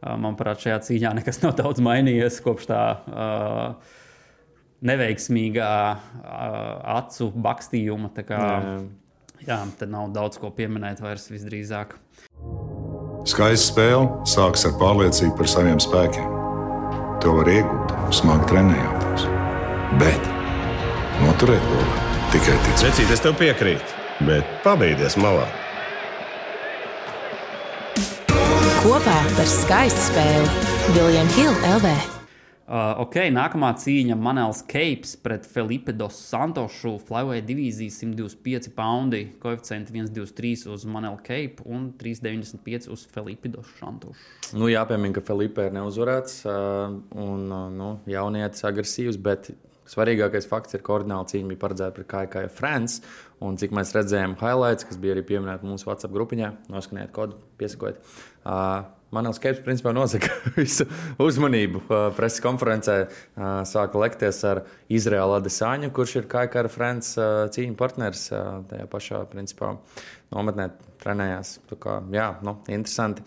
Manuprāt, 0.04 0.60
šajā 0.60 0.80
cīņā 0.84 1.14
nekas 1.16 1.38
nav 1.40 1.54
daudz 1.56 1.80
mainījies 1.84 2.42
kopš 2.44 2.66
tā. 2.68 2.80
Uh, 3.08 4.00
neveiksmīgā 4.84 5.72
acu 6.94 7.30
bakstījuma. 7.46 8.12
Kā, 8.20 8.38
jā. 8.38 8.76
jā, 9.48 9.58
tad 9.80 9.92
nav 9.92 10.12
daudz 10.14 10.40
ko 10.40 10.52
pieminēt 10.54 11.02
vairs 11.04 11.26
visdrīzāk. 11.32 11.96
Skaista 13.24 13.70
spēle 13.70 14.28
sākas 14.28 14.66
ar 14.68 14.76
pārliecību 14.80 15.36
par 15.38 15.48
saviem 15.48 15.80
spēkiem. 15.80 16.32
To 17.24 17.38
var 17.38 17.48
iegūt, 17.48 17.94
smagi 18.12 18.50
trenējoties. 18.50 19.28
Bet 20.00 20.32
noturēt 21.22 21.64
to 21.70 21.78
var 21.80 22.00
tikai 22.34 22.56
ticēt. 22.66 22.90
Vecīt, 22.90 23.12
es 23.14 23.22
tev 23.24 23.38
piekrītu, 23.40 24.00
bet 24.28 24.58
pabeigties 24.66 25.16
malā. 25.22 25.46
Kopā 28.84 29.20
par 29.38 29.48
skaistu 29.48 30.10
spēli 30.10 30.66
Viljams 30.98 31.38
Hilde 31.38 31.78
LV. 31.78 32.13
Uh, 32.64 32.94
ok, 33.02 33.18
nākamā 33.28 33.74
cīņa 33.76 34.14
Manels 34.16 34.62
Keips 34.64 35.10
pret 35.20 35.44
Felipe 35.44 35.92
dos 35.92 36.16
Santošu. 36.30 36.94
Flyweight 37.04 37.44
divīzija 37.44 37.92
125 37.92 38.70
poundi, 38.72 39.20
koeficienti 39.42 39.92
1,23 39.92 40.70
uz 40.72 40.86
Manelu 40.88 41.18
Keipu 41.26 41.66
un 41.68 41.90
3,95 42.00 42.88
uz 42.94 43.04
Felipe 43.12 43.52
dos 43.52 43.68
Santošu. 43.76 44.16
Nu, 44.56 44.70
jāpiemina, 44.72 45.12
ka 45.18 45.24
Felipe 45.28 45.68
ir 45.68 45.76
neuzvarēts 45.76 46.40
uh, 46.48 46.96
un 47.26 47.44
uh, 47.52 47.68
nu, 47.68 47.90
jaunietis 48.08 48.64
agresīvs, 48.64 49.20
bet 49.20 49.52
svarīgākais 49.92 50.48
fakts 50.48 50.78
ir, 50.78 50.80
ka 50.86 50.96
ordināla 50.96 51.28
cīņa 51.28 51.52
bija 51.52 51.64
paredzēta 51.66 51.98
pret 52.00 52.12
KK 52.14 52.48
France. 52.48 53.04
Un 53.44 53.60
cik 53.60 53.76
mēs 53.76 53.92
redzējām, 53.92 54.38
highlights, 54.40 54.88
kas 54.88 54.96
bija 54.96 55.18
arī 55.18 55.28
pieminēti 55.34 55.68
mūsu 55.68 55.90
WhatsApp 55.90 56.16
grupiņā, 56.16 56.54
noskaniet 56.72 57.12
kodu, 57.12 57.36
piesakojiet. 57.60 58.00
Uh, 58.40 58.93
Manels 59.14 59.40
Keips 59.42 59.62
principā 59.64 59.92
nosaka 59.94 60.30
visu 60.58 60.86
uzmanību. 61.22 61.84
Preses 62.16 62.42
konferencē 62.44 62.96
sāka 63.68 64.00
lekties 64.02 64.40
ar 64.48 64.64
Izraēlu 64.92 65.38
Adesāņu, 65.38 65.92
kurš 65.94 66.18
ir 66.20 66.30
Kaikara 66.30 66.72
Frants 66.72 67.14
cīņu 67.54 67.78
partneris 67.78 68.26
tajā 68.70 68.88
pašā 68.90 69.22
principā 69.30 69.76
nometnē 70.34 70.72
trenējās. 71.04 71.58
Tā 71.70 71.78
kā, 71.80 72.00
jā, 72.14 72.32
nu, 72.46 72.58
interesanti. 72.72 73.24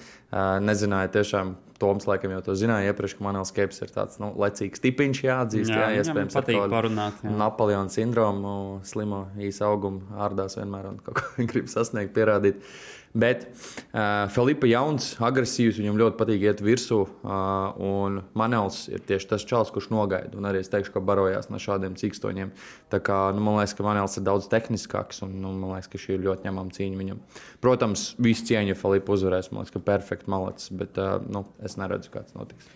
Nezināju 0.63 1.15
tiešām. 1.15 1.55
Toms 1.77 2.07
laikam 2.09 2.31
jau 2.33 2.39
to 2.41 2.55
zināja 2.57 2.89
iepriekš, 2.89 3.13
ka 3.19 3.21
Manels 3.21 3.51
Keips 3.53 3.83
ir 3.85 3.91
tāds 3.93 4.17
nu, 4.17 4.31
lecīgs 4.41 4.81
tipiņš, 4.81 5.19
jāatzīst. 5.27 5.69
Jā, 5.69 5.91
jā 5.93 6.01
iespējams, 6.01 6.37
ar 6.39 6.47
tādu 6.47 6.71
parunāt. 6.73 7.19
Napoleona 7.21 7.93
sindromu, 7.93 8.53
slimo 8.89 9.27
īsa 9.37 9.67
augumu, 9.69 10.01
ārdās 10.17 10.57
vienmēr 10.57 10.89
un 10.89 10.97
kaut 11.05 11.21
ko 11.21 11.45
grib 11.51 11.69
sasniegt, 11.69 12.15
pierādīt. 12.17 12.57
Uh, 12.57 12.97
Bet 13.17 13.45
uh, 13.47 14.27
Filipa 14.33 14.67
Jauns, 14.69 15.13
agresīvs, 15.23 15.79
viņam 15.79 15.99
ļoti 16.01 16.17
patīk 16.19 16.43
iet 16.45 16.63
virsū. 16.65 16.99
Uh, 17.07 17.79
un 17.81 18.19
Manels 18.37 18.83
ir 18.91 19.03
tieši 19.07 19.29
tas 19.31 19.45
čels, 19.47 19.71
kurš 19.73 19.89
nogaida. 19.93 20.35
Un 20.37 20.49
arī 20.49 20.61
es 20.61 20.71
teikšu, 20.73 20.93
ka 20.95 21.03
barojās 21.03 21.49
no 21.49 21.61
šādiem 21.61 21.97
cīkstoņiem. 21.97 22.51
Tā 22.93 23.01
kā, 23.03 23.19
nu, 23.33 23.43
man 23.45 23.59
liekas, 23.61 23.77
ka 23.77 23.87
Manels 23.87 24.19
ir 24.19 24.27
daudz 24.27 24.49
tehniskāks. 24.51 25.23
Un, 25.25 25.37
nu, 25.41 25.53
man 25.57 25.77
liekas, 25.77 25.91
ka 25.93 26.01
šī 26.01 26.17
ir 26.17 26.25
ļoti 26.27 26.49
ņemama 26.49 26.75
cīņa 26.77 27.01
viņam. 27.03 27.23
Protams, 27.63 28.09
visu 28.21 28.49
cieņu, 28.51 28.73
ja 28.73 28.79
Filipa 28.79 29.15
uzvarēs. 29.15 29.53
Man 29.53 29.63
liekas, 29.63 29.77
ka 29.77 29.85
perfekti 29.87 30.33
malets. 30.33 30.69
Bet 30.75 30.99
uh, 31.01 31.17
nu, 31.31 31.47
es 31.65 31.79
neredzu, 31.79 32.13
kā 32.13 32.27
tas 32.27 32.37
notiks. 32.37 32.69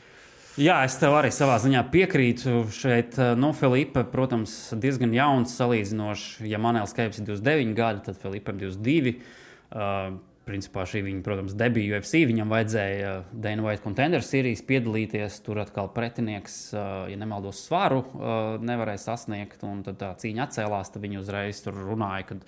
Jā, 0.60 0.82
es 0.84 0.98
tev 1.00 1.14
arī 1.16 1.30
savā 1.32 1.54
ziņā 1.64 1.86
piekrītu. 1.94 2.66
Šeit, 2.76 3.16
nu, 3.40 3.54
Filipa, 3.56 4.02
protams, 4.04 4.52
diezgan 4.76 5.14
jauns 5.16 5.54
salīdzinoši. 5.56 6.50
Ja 6.52 6.60
Manēls 6.60 6.92
Keips 6.98 7.22
ir 7.22 7.30
29 7.30 7.78
gadi, 7.78 8.04
tad 8.10 8.20
Filipam 8.20 8.60
22. 8.60 9.14
Uh, 9.72 10.20
principā 10.48 10.86
šī 10.90 11.04
viņa, 11.06 11.22
protams, 11.26 11.56
debija 11.58 12.00
UFC. 12.00 12.24
Viņam 12.30 12.52
vajadzēja 12.52 13.14
Dana 13.32 13.66
White 13.66 13.86
Contender 13.86 14.26
Series 14.26 14.64
piedalīties. 14.68 15.40
Tur 15.46 15.62
atkal 15.64 15.92
pretinieks, 15.94 16.58
ja 16.74 17.18
nemaldos, 17.20 17.62
svaru 17.68 18.04
nevarēja 18.64 19.06
sasniegt. 19.06 19.62
Tad 19.62 20.00
tā 20.02 20.14
cīņa 20.24 20.48
atcēlās. 20.48 20.94
Tad 20.94 21.06
viņi 21.06 21.22
uzreiz 21.22 21.62
tur 21.66 21.78
runāja, 21.78 22.32
ka 22.32 22.40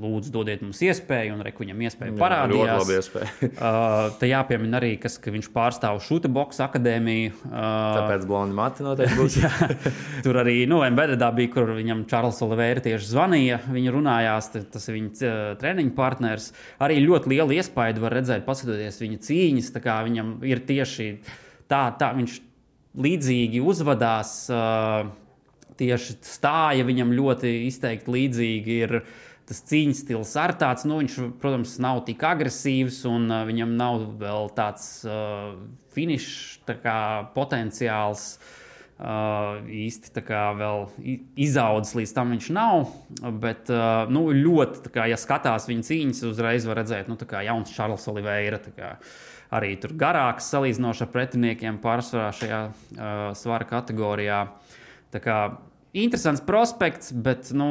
lūdzu, 0.00 0.30
dodiet 0.34 0.62
mums 0.64 0.78
iespēju, 0.84 1.34
un 1.36 1.42
reku 1.44 1.64
viņam 1.64 1.82
iespēju 1.86 2.14
parādījās. 2.18 2.68
Jā, 2.68 2.76
ļoti 2.80 2.94
iespēja. 2.96 3.30
uh, 3.48 3.96
te 4.20 4.28
jāpiemina 4.30 4.78
arī, 4.80 4.92
kas, 5.02 5.18
ka 5.22 5.32
viņš 5.34 5.48
pārstāv 5.54 6.00
šūta 6.04 6.30
boxe 6.32 6.62
akadēmiju. 6.64 7.32
Uh, 7.48 7.56
Tāpēc 7.96 8.26
blondi 8.28 8.56
mati 8.56 8.86
noteikti 8.86 9.18
būs. 9.18 9.38
jā, 9.42 9.50
tur 10.26 10.40
arī, 10.42 10.58
nu, 10.70 10.80
Embedded 10.86 11.24
bija, 11.38 11.52
kur 11.56 11.74
viņam 11.76 12.06
Čārls 12.10 12.40
Oliveira 12.46 12.84
tieši 12.84 13.10
zvanīja. 13.10 13.60
Viņi 13.72 13.94
runājās, 13.96 14.50
tas 14.72 14.88
ir 14.88 14.98
viņa 14.98 15.12
uh, 15.12 15.44
treniņu 15.60 15.94
partners. 15.98 16.50
Arī 16.82 17.00
ļoti 17.04 17.34
liela 17.34 17.58
iespēja 17.58 18.00
var 18.02 18.16
redzēt, 18.20 18.46
paskatoties 18.48 19.02
viņa 19.02 19.22
cīņas. 19.26 19.74
Viņam 20.06 20.34
ir 20.46 20.64
tieši 20.66 21.12
tā, 21.70 21.86
tā 21.98 22.12
viņš 22.16 22.40
līdzīgi 23.06 23.62
uzvedās. 23.64 24.42
Uh, 24.52 25.14
tieši 25.76 26.14
stāja 26.24 26.86
viņam 26.88 27.10
ļoti 27.12 27.50
izteikti 27.66 28.12
līdzīgi 28.14 28.76
ir 28.86 28.94
uh, 29.02 29.08
tas 29.46 29.62
cīņas 29.70 30.02
stils 30.02 30.34
ar 30.40 30.54
tāds, 30.58 30.86
nu, 30.88 30.98
viņš, 31.02 31.16
protams, 31.42 31.76
nav 31.82 32.02
tik 32.08 32.22
agresīvs 32.26 33.04
un 33.10 33.30
uh, 33.30 33.44
viņam 33.48 33.74
nav 33.78 34.06
vēl 34.20 34.50
tāds 34.56 34.86
uh, 35.06 35.54
finišs 35.94 36.62
tā 36.68 36.78
kā, 36.82 37.00
potenciāls. 37.36 38.36
Uh, 38.96 39.60
īsti 39.68 40.08
tā 40.14 40.22
kā 40.24 40.42
vēl 40.56 40.86
izaudzis 41.36 41.98
līdz 41.98 42.14
tam 42.16 42.30
viņš 42.32 42.46
nav. 42.56 42.86
Bet 43.42 43.68
uh, 43.68 44.08
nu, 44.08 44.30
ļoti, 44.32 44.88
kā, 44.94 45.04
ja 45.12 45.18
skatās 45.20 45.68
viņa 45.68 45.84
cīņas, 45.84 46.22
uzreiz 46.30 46.64
var 46.64 46.80
redzēt, 46.80 47.10
nu, 47.12 47.18
kā 47.20 47.44
jauns 47.44 47.74
Čārlis 47.76 48.08
Oliveira. 48.08 48.62
Arī 49.52 49.74
tur 49.82 49.92
garāks 50.00 50.48
salīdzinoši 50.48 51.04
ar 51.04 51.12
pretiniekiem 51.12 51.76
pārsvarā 51.84 52.32
šajā 52.40 52.62
uh, 52.72 53.12
svara 53.36 53.68
kategorijā. 53.68 54.40
Tā 55.12 55.20
kā 55.22 55.38
interesants 55.92 56.40
prospekts, 56.48 57.12
bet 57.12 57.52
nu, 57.56 57.68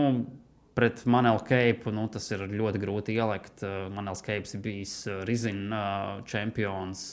pret 0.75 1.05
Manelu 1.07 1.39
Keipu 1.47 1.93
nu, 1.95 2.05
tas 2.11 2.27
ir 2.35 2.45
ļoti 2.51 2.81
grūti 2.81 3.15
ielikt. 3.15 3.63
Uh, 3.63 3.85
Manels 3.95 4.23
Keips 4.25 4.57
ir 4.57 4.63
bijis 4.65 4.95
uh, 5.09 5.23
Rizina 5.27 5.83
uh, 6.17 6.23
čempions. 6.27 7.07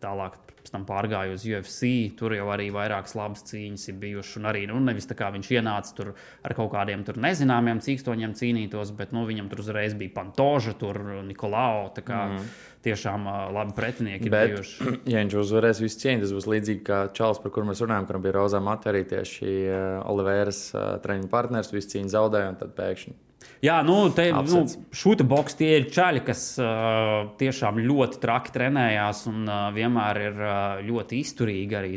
Tālāk 0.00 0.38
pēc 0.60 0.74
tam 0.74 0.86
pārgāju 0.88 1.36
uz 1.36 1.46
UFC. 1.48 1.92
Tur 2.18 2.36
jau 2.36 2.48
arī 2.54 2.70
vairākas 2.74 3.16
labas 3.18 3.44
cīņas 3.50 3.88
ir 3.92 4.00
bijušas. 4.00 4.38
Un 4.40 4.50
arī 4.52 4.64
nu, 4.70 4.80
nevis 4.84 5.08
tā 5.10 5.18
kā 5.18 5.30
viņš 5.34 5.52
ienāca 5.58 5.96
tur 5.96 6.12
ar 6.46 6.56
kaut 6.58 6.72
kādiem 6.74 7.04
nezināmiem 7.10 7.82
cīkstoņiem 7.84 8.36
cīnītos, 8.38 8.94
bet 8.96 9.14
nu, 9.16 9.26
viņam 9.28 9.50
tur 9.50 9.64
uzreiz 9.64 9.96
bija 9.98 10.16
Pantoža, 10.20 10.76
tur 10.78 11.00
Nikolao. 11.26 11.88
Mm 12.00 12.50
tiešām 12.84 13.26
uh, 13.28 13.38
labi 13.52 13.74
pretinieki. 13.76 14.30
Bet, 14.32 14.54
bijuši. 14.54 14.92
ja 15.12 15.22
viņš 15.22 15.38
uzvarēs 15.42 15.82
visu 15.84 16.00
cieņu, 16.02 16.24
tas 16.24 16.34
būs 16.36 16.48
līdzīgi 16.50 16.84
kā 16.86 17.00
Čāls, 17.16 17.40
par 17.42 17.54
kuriem 17.54 17.72
mēs 17.72 17.82
runājam, 17.84 18.08
kuram 18.08 18.24
bija 18.24 18.36
Rozā 18.38 18.62
Mata 18.64 18.92
arī 18.92 19.04
tieši 19.08 19.48
uh, 19.48 19.80
Oliveras 20.10 20.62
uh, 20.74 20.94
treniņu 21.04 21.30
partners, 21.32 21.74
visu 21.74 21.96
cīņu 21.96 22.14
zaudēja 22.14 22.54
un 22.54 22.60
tad 22.60 22.72
pēkšņi. 22.78 23.16
Jā, 23.64 23.80
nu, 23.84 23.96
te 24.16 24.26
nu, 24.32 24.62
šūta 24.96 25.24
boks 25.28 25.56
tie 25.58 25.74
ir 25.78 25.88
čaļi, 25.92 26.22
kas 26.24 26.44
uh, 26.60 27.32
tiešām 27.40 27.80
ļoti 27.84 28.20
traki 28.22 28.54
trenējās 28.54 29.26
un 29.28 29.42
uh, 29.48 29.66
vienmēr 29.76 30.22
ir 30.26 30.40
uh, 30.40 30.54
ļoti 30.84 31.20
izturīgi 31.24 31.76
arī. 31.76 31.92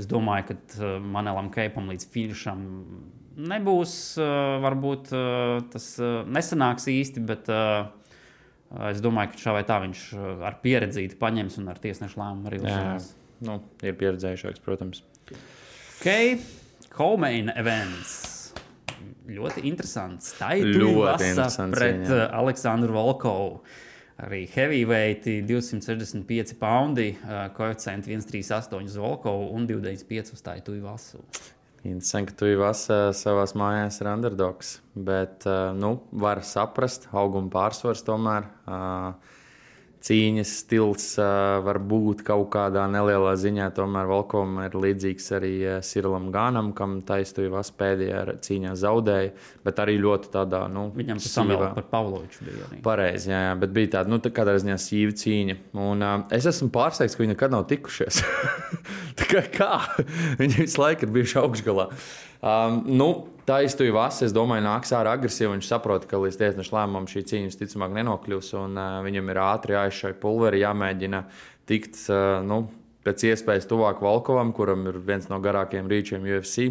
Es 0.00 0.08
domāju, 0.10 0.50
ka 0.50 0.56
uh, 0.56 0.96
Manelam 1.00 1.50
Keipam 1.52 1.90
līdz 1.92 2.08
finišam 2.12 2.64
nebūs, 3.50 3.98
uh, 4.20 4.56
varbūt 4.64 5.12
uh, 5.12 5.58
tas 5.72 5.90
uh, 6.00 6.22
nesanāks 6.28 6.88
īsti, 6.92 7.24
bet 7.28 7.52
uh, 7.52 7.92
Es 8.90 8.98
domāju, 8.98 9.34
ka 9.34 9.38
šā 9.38 9.52
vai 9.54 9.62
tā 9.68 9.78
viņš 9.84 10.00
ar 10.48 10.58
pieredzi 10.64 11.06
paņems 11.20 11.60
un 11.62 11.70
ar 11.70 11.78
tiesnešu 11.82 12.18
lēmumu 12.18 12.50
arī 12.50 12.58
uzvarēs. 12.62 13.10
Nu, 13.46 13.60
ir 13.86 13.98
pieredzējušāks, 14.00 14.62
protams. 14.64 15.04
Ok, 15.30 16.08
Komeina 16.94 17.54
events. 17.60 18.33
Ļoti 19.24 19.64
interesants. 19.70 20.34
Tā 20.36 20.52
ir 20.60 20.74
ļoti. 20.76 21.32
Pret 21.72 22.06
jā. 22.10 22.28
Aleksandru 22.36 22.96
Volkovu. 22.96 23.58
Arī 24.24 24.44
heavyweight 24.52 25.26
265 25.48 26.54
poundi, 26.60 27.08
koeficienti 27.56 28.14
138 28.14 28.86
uz 28.86 28.98
Volkovu 29.00 29.48
un 29.56 29.66
295 29.66 30.36
uz 30.36 30.44
Taitu 30.44 30.76
Vasu. 30.84 31.24
Interesanti, 31.84 32.30
ka 32.30 32.38
tu 32.40 32.48
jau 32.48 32.70
savā 33.16 33.44
mājās 33.58 33.98
ir 34.00 34.12
underdogs. 34.12 34.76
Bet 34.94 35.48
nu, 35.76 35.96
var 36.12 36.44
saprast, 36.46 37.08
auguma 37.12 37.50
pārsvars 37.52 38.04
tomēr. 38.06 38.46
Uh, 38.64 39.33
cīņas 40.04 40.50
stils 40.64 41.06
var 41.64 41.78
būt 41.80 42.22
kaut 42.26 42.50
kādā 42.52 42.84
nelielā 42.92 43.32
ziņā. 43.40 43.70
Tomēr 43.76 44.08
Volkovam 44.10 44.60
ir 44.66 44.76
līdzīgs 44.76 45.30
arī 45.38 45.52
Sirlam 45.84 46.28
Ganam, 46.34 46.72
kam 46.76 46.98
taisnība 47.06 47.62
pēdējā 47.78 48.36
cīņā 48.44 48.74
zaudēja. 48.80 49.32
Bet 49.64 49.80
arī 49.80 49.96
ļoti 50.02 50.30
tādā, 50.34 50.64
nu, 50.72 50.86
viņam 50.96 51.22
tas 51.22 51.32
samilā 51.38 51.70
par 51.76 51.88
Pavloviču 51.92 52.44
bija. 52.44 52.68
Pareizi, 52.84 53.32
jā, 53.32 53.40
jā, 53.48 53.54
bet 53.62 53.72
bija 53.76 53.94
tāda, 53.98 54.12
nu, 54.12 54.20
tā 54.22 54.32
kādā 54.34 54.56
ziņā 54.60 54.76
sīva 54.80 55.16
cīņa. 55.24 55.58
Un 55.86 56.04
uh, 56.04 56.18
es 56.36 56.48
esmu 56.50 56.68
pārsteigts, 56.74 57.16
ka 57.16 57.24
viņi 57.24 57.34
nekad 57.34 57.54
nav 57.54 57.64
tikušies. 57.70 58.20
tā 59.18 59.30
kā, 59.30 59.44
kā? 59.56 59.72
viņi 60.40 60.66
visu 60.66 60.84
laiku 60.84 61.08
ir 61.08 61.16
bijuši 61.16 61.40
augšgalā. 61.40 61.88
Um, 62.44 62.82
nu, 62.92 63.08
Tā 63.44 63.58
iztuja 63.60 63.92
Vasa, 63.92 64.22
es 64.24 64.32
domāju, 64.32 64.64
nāks 64.64 64.94
ārā 64.96 65.18
agresīvi. 65.18 65.50
Viņš 65.52 65.66
saprot, 65.68 66.06
ka 66.08 66.16
līdz 66.16 66.38
tiesneša 66.40 66.72
lēmumam 66.78 67.04
šī 67.10 67.20
cīņa 67.28 67.50
visticamāk 67.50 67.92
nenokļūs, 67.92 68.48
un 68.56 68.78
uh, 68.80 69.02
viņam 69.04 69.28
ir 69.28 69.40
ātri 69.44 69.76
jāizšai 69.76 70.14
pulveri, 70.22 70.62
jāmēģina 70.62 71.20
tikt 71.68 71.98
uh, 72.08 72.38
nu, 72.46 72.62
pēc 73.04 73.26
iespējas 73.28 73.68
tuvāk 73.68 74.00
Valkovam, 74.04 74.54
kuram 74.56 74.88
ir 74.88 74.96
viens 75.04 75.28
no 75.28 75.36
garākajiem 75.44 75.92
rīčiem 75.92 76.24
UFC. 76.24 76.70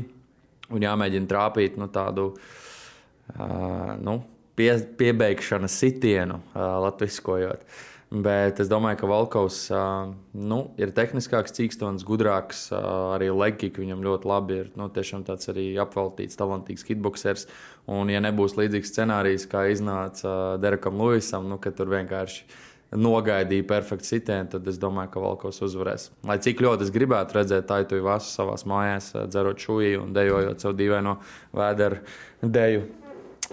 un 0.73 0.81
jāmēģina 0.81 1.29
trāpīt 1.29 1.77
nu, 1.77 1.85
tādu 1.93 2.31
uh, 2.33 3.93
nu, 4.01 4.17
pie, 4.57 4.71
piebeigšanas 4.97 5.77
sitienu, 5.77 6.41
uh, 6.55 6.63
latviskojot. 6.87 7.67
Bet 8.13 8.59
es 8.61 8.67
domāju, 8.69 8.99
ka 8.99 9.07
Valkovs 9.09 9.55
uh, 9.73 10.11
nu, 10.37 10.57
ir 10.77 10.91
tehniskāks, 10.93 11.55
cīkstons, 11.55 12.03
gudrāks. 12.05 12.67
Arī 12.75 13.31
Legkika 13.33 13.81
viņam 13.81 14.03
ļoti 14.05 14.29
labi 14.29 14.57
ir. 14.61 14.67
Nu, 14.77 14.85
tiešām 14.93 15.23
tāds 15.25 15.49
arī 15.49 15.71
apvaltīts, 15.81 16.37
talantīgs 16.37 16.85
hitboxers. 16.85 17.47
Un, 17.89 18.11
ja 18.13 18.21
nebūs 18.21 18.53
līdzīgs 18.59 18.93
scenārijs, 18.93 19.47
kā 19.49 19.63
iznāca 19.73 20.59
Derekam 20.61 21.01
Luisam, 21.01 21.47
nu, 21.49 21.57
kad 21.63 21.73
tur 21.79 21.89
vienkārši 21.89 22.45
nogaidīja 22.93 23.65
perfektu 23.65 24.11
sitienu, 24.11 24.51
tad 24.51 24.67
es 24.69 24.77
domāju, 24.77 25.09
ka 25.15 25.23
Valkovs 25.23 25.63
uzvarēs. 25.65 26.11
Lai 26.29 26.37
cik 26.43 26.61
ļoti 26.61 26.85
es 26.85 26.91
gribētu 26.93 27.39
redzēt 27.39 27.65
Taitu 27.71 28.03
Vasu 28.05 28.29
savā 28.29 28.59
mājās, 28.69 29.09
dzerot 29.31 29.63
šūju 29.63 30.03
un 30.03 30.13
dejojot 30.13 30.61
savu 30.61 30.77
dīvaino 30.77 31.15
vēderu 31.57 32.03
deju, 32.45 32.85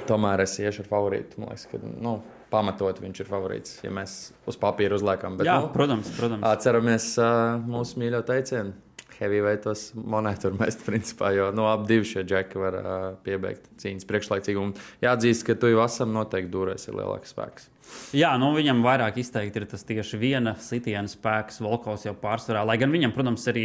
tomēr 0.05 0.45
es 0.45 0.59
iešu 0.61 0.85
ar 0.85 0.93
favorītu. 0.93 1.41
Man 1.41 1.55
liekas, 1.55 1.65
ka, 1.73 1.81
nu, 1.81 2.19
pamatot 2.51 3.01
viņš 3.03 3.23
ir 3.23 3.29
favorīts, 3.31 3.79
ja 3.85 3.93
mēs 3.95 4.17
uz 4.51 4.59
papīra 4.61 4.99
uzliekam. 4.99 5.39
Bet, 5.39 5.49
Jā, 5.49 5.59
nu, 5.63 5.71
protams, 5.75 6.11
protams. 6.19 6.45
Atceramies 6.51 7.13
uh, 7.23 7.59
mūsu 7.71 8.01
mīļo 8.03 8.23
teicienu. 8.29 8.75
Heavyweightos 9.21 9.91
monētu 9.95 10.55
mest, 10.57 10.85
principā, 10.87 11.35
jo 11.37 11.51
no 11.53 11.65
nu, 11.65 11.69
ap 11.71 11.85
divi 11.89 12.09
šie 12.09 12.25
džeki 12.25 12.63
var 12.63 12.79
uh, 12.81 12.95
piebeigt 13.27 13.69
cīņas 13.83 14.09
priekšlaicīgi. 14.09 14.63
Un 14.63 14.73
jāatzīst, 15.05 15.45
ka 15.49 15.59
tu 15.61 15.73
jau 15.73 15.83
esam 15.85 16.15
noteikti 16.17 16.53
dūrēs 16.55 16.89
ir 16.89 16.97
lielāks 16.97 17.35
spēks. 17.35 17.69
Jā, 18.15 18.31
nu 18.39 18.51
viņam 18.55 18.83
vairāk 18.85 19.19
izteikti 19.23 19.61
ir 19.61 19.67
tas 19.71 19.85
tieši 19.87 20.19
viena 20.21 20.55
sitiena 20.63 21.11
spēks. 21.11 21.61
Volkovs 21.63 22.07
jau 22.07 22.15
pārsvarā. 22.19 22.63
Lai 22.67 22.77
gan 22.81 22.93
viņam, 22.95 23.15
protams, 23.15 23.47
arī 23.51 23.65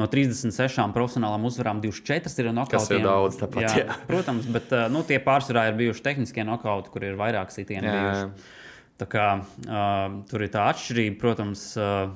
no 0.00 0.08
36 0.12 0.86
profesionālām 0.96 1.46
uzvarām 1.48 1.80
24 1.84 2.44
ir 2.44 2.52
nokauti. 2.56 2.76
Tas 2.78 2.92
ir 2.96 3.04
daudz, 3.04 3.40
tāpat. 3.40 3.66
Jā, 3.66 3.74
jā. 3.84 3.98
Protams, 4.08 4.48
bet 4.52 4.72
nu, 4.92 5.04
tie 5.08 5.20
pārsvarā 5.22 5.68
ir 5.70 5.80
bijuši 5.80 6.04
tehniskie 6.08 6.46
nokauti, 6.48 6.92
kur 6.94 7.04
ir 7.04 7.18
vairāk 7.20 7.52
sitienu 7.54 7.92
bijuši. 7.92 8.54
Tā 8.96 9.08
kā 9.12 9.26
uh, 9.44 10.22
tur 10.30 10.46
ir 10.46 10.52
tā 10.54 10.70
atšķirība, 10.72 11.20
protams. 11.20 11.68
Uh, 11.76 12.14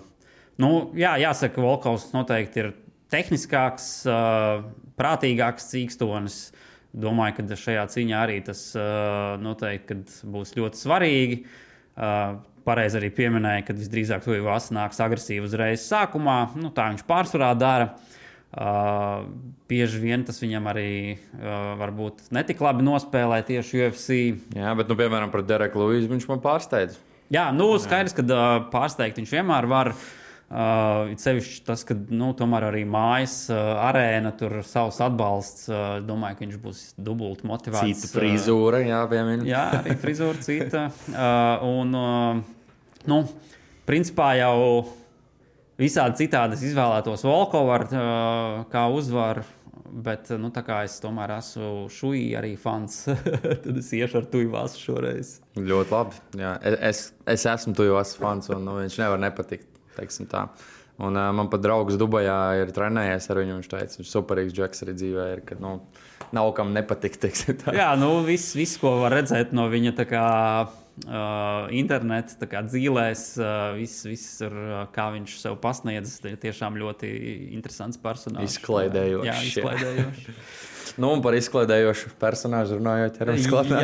Nu, 0.61 0.91
jā, 0.99 1.15
jāsaka, 1.21 1.63
Volkovs 1.63 2.11
noteikti 2.13 2.61
ir 2.63 2.73
tehniskāks, 3.13 3.93
prātīgāks 5.01 5.71
cīkstonis. 5.73 6.43
Domāju, 6.91 7.37
ka 7.39 7.57
šajā 7.59 7.85
cīņā 7.93 8.19
arī 8.19 8.41
tas 8.43 8.65
noteikti 9.41 10.01
būs 10.27 10.57
ļoti 10.59 10.81
svarīgi. 10.81 11.41
Pareizi 12.67 12.99
arī 12.99 13.13
pieminēja, 13.15 13.65
ka 13.69 13.77
visdrīzāk 13.79 14.25
to 14.27 14.35
jau 14.35 14.57
nāks 14.75 15.01
agresīvi 15.01 15.47
uzreiz 15.47 15.87
sākumā. 15.87 16.39
Nu, 16.59 16.73
tā 16.75 16.91
viņš 16.93 17.07
pārsvarā 17.09 17.53
dara. 17.59 17.93
Uh, 18.51 19.29
bieži 19.71 20.01
vien 20.03 20.25
tas 20.27 20.41
viņam 20.43 20.65
arī 20.73 20.89
uh, 21.15 21.77
varbūt 21.79 22.33
netik 22.35 22.59
labi 22.59 22.83
nospēlē 22.83 23.37
tieši 23.47 23.85
UFC. 23.85 24.17
Jā, 24.59 24.73
bet, 24.75 24.91
nu, 24.91 24.97
piemēram, 24.99 25.31
pret 25.31 25.47
Dereku 25.47 25.79
Luīsu 25.79 26.11
viņš 26.11 26.27
man 26.27 26.43
pārsteidz. 26.43 26.97
Jā, 27.31 27.45
nu, 27.55 27.69
skaidrs, 27.79 28.17
ka 28.19 28.25
uh, 28.27 28.49
pārsteigt 28.73 29.23
viņš 29.23 29.37
vienmēr 29.37 29.71
var. 29.71 29.93
Uh, 29.95 30.20
Uh, 30.51 31.13
it 31.13 31.23
sevišķi 31.23 31.61
tas, 31.63 31.85
ka 31.87 31.95
nu, 31.95 32.33
tomēr 32.35 32.65
arī 32.73 32.81
mājas 32.83 33.45
uh, 33.53 33.59
arēna 33.87 34.33
tur 34.35 34.57
savs 34.67 34.97
atbalsts. 35.05 35.69
Uh, 35.71 36.01
domāju, 36.03 36.41
ka 36.41 36.43
viņš 36.43 36.57
būs 36.65 36.81
dubult 36.99 37.45
motivēts. 37.47 38.03
Cita 38.03 38.19
frizūra, 38.19 38.81
jā, 38.83 39.05
piemēram. 39.13 39.45
jā, 39.47 39.63
arī 39.79 39.95
frizūra 40.03 40.43
cita. 40.43 40.89
Uh, 41.13 41.63
un, 41.69 41.95
uh, 41.95 42.83
nu, 43.13 43.21
principā 43.87 44.33
jau 44.41 44.59
visādi 45.79 46.25
citādi 46.25 46.59
es 46.59 46.67
izvēlētos 46.73 47.23
Volkovu 47.31 47.77
uh, 47.79 48.67
kā 48.75 48.89
uzvaru. 48.91 49.47
Bet, 49.91 50.29
nu, 50.39 50.53
tā 50.55 50.63
kā 50.67 50.85
es 50.87 51.01
tomēr 51.03 51.33
esmu 51.39 51.89
šūī 51.91 52.29
arī 52.39 52.53
fans, 52.59 53.05
tad 53.63 53.73
es 53.79 53.89
iešu 53.95 54.21
ar 54.21 54.29
Tuivāsu 54.31 54.83
šoreiz. 54.83 55.37
Ļoti 55.59 55.95
labi. 55.95 56.23
Jā. 56.43 56.57
Es, 56.91 57.09
es 57.27 57.47
esmu 57.51 57.75
Tuivāsu 57.79 58.19
fans, 58.19 58.51
un 58.55 58.67
nu, 58.67 58.81
viņš 58.83 58.99
nevar 59.03 59.23
nepatikt. 59.31 59.80
Un, 61.01 61.17
uh, 61.17 61.31
man 61.33 61.49
pat 61.49 61.63
draugs 61.65 61.97
Dubajā 62.01 62.37
ir 62.61 62.75
trenējies 62.77 63.31
ar 63.33 63.41
viņu. 63.41 63.57
Viņš 63.61 63.71
teica, 63.73 63.99
viņš 64.03 64.13
superīgs 64.13 64.57
džeks 64.57 64.85
arī 64.85 64.97
dzīvē. 64.99 65.27
Ir, 65.37 65.43
ka, 65.49 65.57
nu, 65.63 65.79
nav 66.37 66.53
kam 66.59 66.75
nepatikt. 66.77 67.25
Jā, 67.81 67.95
nu, 68.01 68.19
viss, 68.27 68.53
viss, 68.59 68.77
ko 68.81 68.99
var 69.05 69.17
redzēt 69.17 69.55
no 69.57 69.65
viņa 69.73 69.95
kā, 70.11 70.27
uh, 71.07 71.71
interneta 71.73 72.49
kā 72.51 72.63
dzīvēs, 72.69 73.25
uh, 73.41 73.79
viss, 73.81 74.35
ir, 74.45 74.53
uh, 74.53 74.83
kā 74.93 75.09
viņš 75.17 75.39
sev 75.41 75.57
pasniedz. 75.63 76.19
Tas 76.21 76.35
ir 76.35 76.43
tiešām 76.43 76.77
ļoti 76.81 77.15
interesants 77.57 78.01
personāžs. 78.01 78.59
Izklaidējošs. 78.59 79.31
Jā, 79.31 79.39
izklaidējošs. 79.55 80.29
Nu, 80.99 81.11
un 81.15 81.23
par 81.23 81.37
izklaidējošu 81.39 82.15
personāžu 82.21 82.79
runājot, 82.79 83.19
arī 83.23 83.37
klāta. 83.47 83.81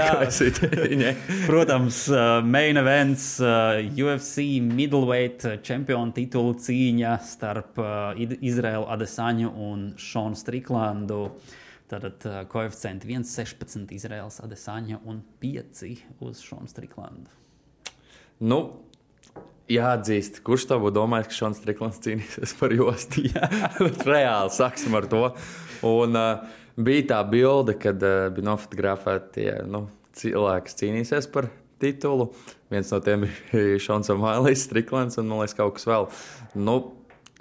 Protams, 1.51 2.01
uh, 2.11 2.38
main 2.47 2.81
events, 2.81 3.29
uh, 3.42 3.79
UFC 3.85 4.47
middleweight 4.64 5.47
čempionu 5.66 6.14
titulu 6.16 6.57
cīņa 6.62 7.14
starp 7.27 7.79
uh, 7.83 8.19
Izraēlu 8.19 8.88
Adesaņu 8.97 9.53
un 9.69 9.87
Šonu 10.01 10.38
Striklandu. 10.38 11.21
Tātad 11.90 12.27
uh, 12.27 12.40
koeficienti 12.51 13.12
1,16 13.14 13.95
Izraels 13.95 14.40
Adesaņa 14.42 15.05
un 15.07 15.23
5 15.45 15.85
uz 16.27 16.42
Šonu 16.42 16.71
Striklandu. 16.73 17.31
Nu, 18.42 18.61
jāatzīst, 19.71 20.42
kurš 20.47 20.66
to 20.71 20.81
būtu 20.83 20.97
domājis, 20.99 21.31
ka 21.31 21.38
Šons 21.40 21.61
Striklands 21.62 22.03
cīnīsies 22.05 22.57
par 22.59 22.75
jostu. 22.75 23.29
Reāli 24.11 24.53
sāksim 24.55 24.99
ar 24.99 25.09
to. 25.11 25.23
Un, 25.84 26.16
uh, 26.16 26.62
bija 26.76 27.08
tā 27.12 27.20
bilde, 27.30 27.76
kad 27.80 28.02
uh, 28.04 28.28
bija 28.34 28.50
nofotografēti 28.50 29.48
nu, 29.68 29.86
cilvēki, 30.16 30.68
kas 30.68 30.78
cīnīsies 30.80 31.30
par 31.32 31.50
titulu. 31.82 32.30
Viens 32.72 32.92
no 32.92 33.00
tiem 33.04 33.26
bija 33.26 33.78
Šons 33.84 34.12
Mailis, 34.20 34.64
Striklants 34.68 35.20
un, 35.20 35.28
man 35.30 35.44
liekas, 35.44 35.56
kaut 35.58 35.76
kas 35.78 35.88
vēl. 35.88 36.08
Nu, 36.56 36.78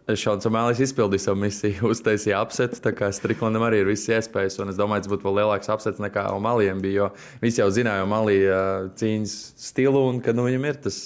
Šāds 0.06 0.46
Mēlis 0.54 0.84
izpildīja 0.86 1.24
savu 1.24 1.40
misiju, 1.42 1.88
uztaisīja 1.94 2.38
apsetu. 2.46 2.78
Tā 2.84 2.92
kā 2.94 3.10
Striklandam 3.16 3.64
arī 3.66 3.80
ir 3.82 3.90
visas 3.90 4.20
iespējas, 4.20 4.60
un 4.62 4.70
es 4.70 4.78
domāju, 4.78 5.02
tas 5.02 5.12
būtu 5.16 5.26
vēl 5.26 5.40
lielāks 5.40 5.72
apsets 5.74 6.02
nekā 6.04 6.28
Omalijam 6.36 6.84
bija. 6.84 7.08
Jo 7.08 7.42
visi 7.42 7.64
jau 7.64 7.72
zināja 7.74 8.06
Omalija 8.06 8.60
uh, 8.60 8.92
cīņas 9.02 9.34
stilu 9.66 10.04
un 10.12 10.22
ka 10.22 10.36
nu, 10.38 10.46
viņam 10.46 10.70
ir 10.70 10.84
tas. 10.86 11.00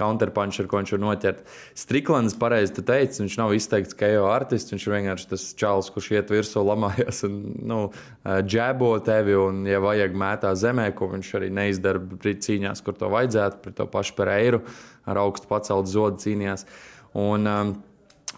Counterpunch, 0.00 0.56
ar 0.62 0.68
ko 0.70 0.78
viņš 0.78 0.92
var 0.94 1.00
noķert. 1.02 1.40
Striklands, 1.76 2.32
pareizi 2.40 2.72
te 2.78 2.84
teica, 2.88 3.18
viņš 3.20 3.34
nav 3.36 3.50
izteikts 3.52 3.96
KO 3.98 4.30
artists. 4.30 4.72
Viņš 4.72 4.86
ir 4.86 4.94
vienkārši 4.94 5.28
tas 5.32 5.44
čalis, 5.60 5.90
kurš 5.92 6.08
iet 6.14 6.32
virsū, 6.32 6.62
lamājas 6.64 7.20
un 7.28 7.34
nu, 7.68 7.80
džēbo 8.24 8.94
tevi. 9.04 9.36
Un, 9.36 9.60
ja 9.68 9.82
vajag 9.84 10.16
mētā 10.16 10.54
zemē, 10.56 10.88
ko 10.96 11.10
viņš 11.12 11.34
arī 11.36 11.50
neizdara 11.52 12.00
cīņās, 12.00 12.80
kur 12.86 12.96
to 12.96 13.12
vajadzētu, 13.12 13.60
pret 13.66 13.76
to 13.76 13.90
pašu 13.92 14.16
par 14.16 14.32
eiro, 14.38 14.62
ar 15.04 15.20
augstu 15.26 15.50
paceltu 15.50 15.92
zodu 15.92 16.24
cīnījās. 16.24 16.64
Un, 17.20 17.44
um, 17.50 17.76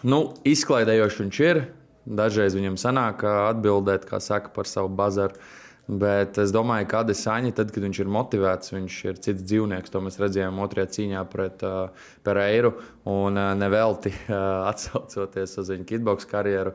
nu, 0.07 0.23
izklaidējoši 0.47 1.23
viņš 1.23 1.41
ir. 1.47 1.65
Dažreiz 2.03 2.55
viņam 2.57 2.75
sanāk 2.79 3.23
atbildēt, 3.23 4.07
kā 4.09 4.19
saka, 4.23 4.51
par 4.55 4.67
savu 4.67 4.91
bazaru. 4.91 5.39
Bet 5.83 6.37
es 6.39 6.53
domāju, 6.55 6.85
ka 6.87 7.01
Adesāņa, 7.03 7.51
tad, 7.57 7.71
kad 7.75 7.83
viņš 7.83 7.97
ir 7.99 8.11
motivēts, 8.11 8.71
viņš 8.71 8.99
ir 9.09 9.17
cits 9.25 9.43
dzīvnieks. 9.43 9.91
To 9.91 9.99
mēs 10.05 10.15
redzējām 10.21 10.61
otrajā 10.63 10.87
cīņā 10.95 11.23
pret 11.31 11.65
uh, 11.67 12.05
Pereiru. 12.23 12.71
Un 13.11 13.35
uh, 13.35 13.49
nevelti 13.59 14.13
uh, 14.13 14.63
atsaucoties 14.71 15.57
uz 15.59 15.73
viņa 15.73 15.89
kitbox 15.89 16.29
karjeru 16.31 16.71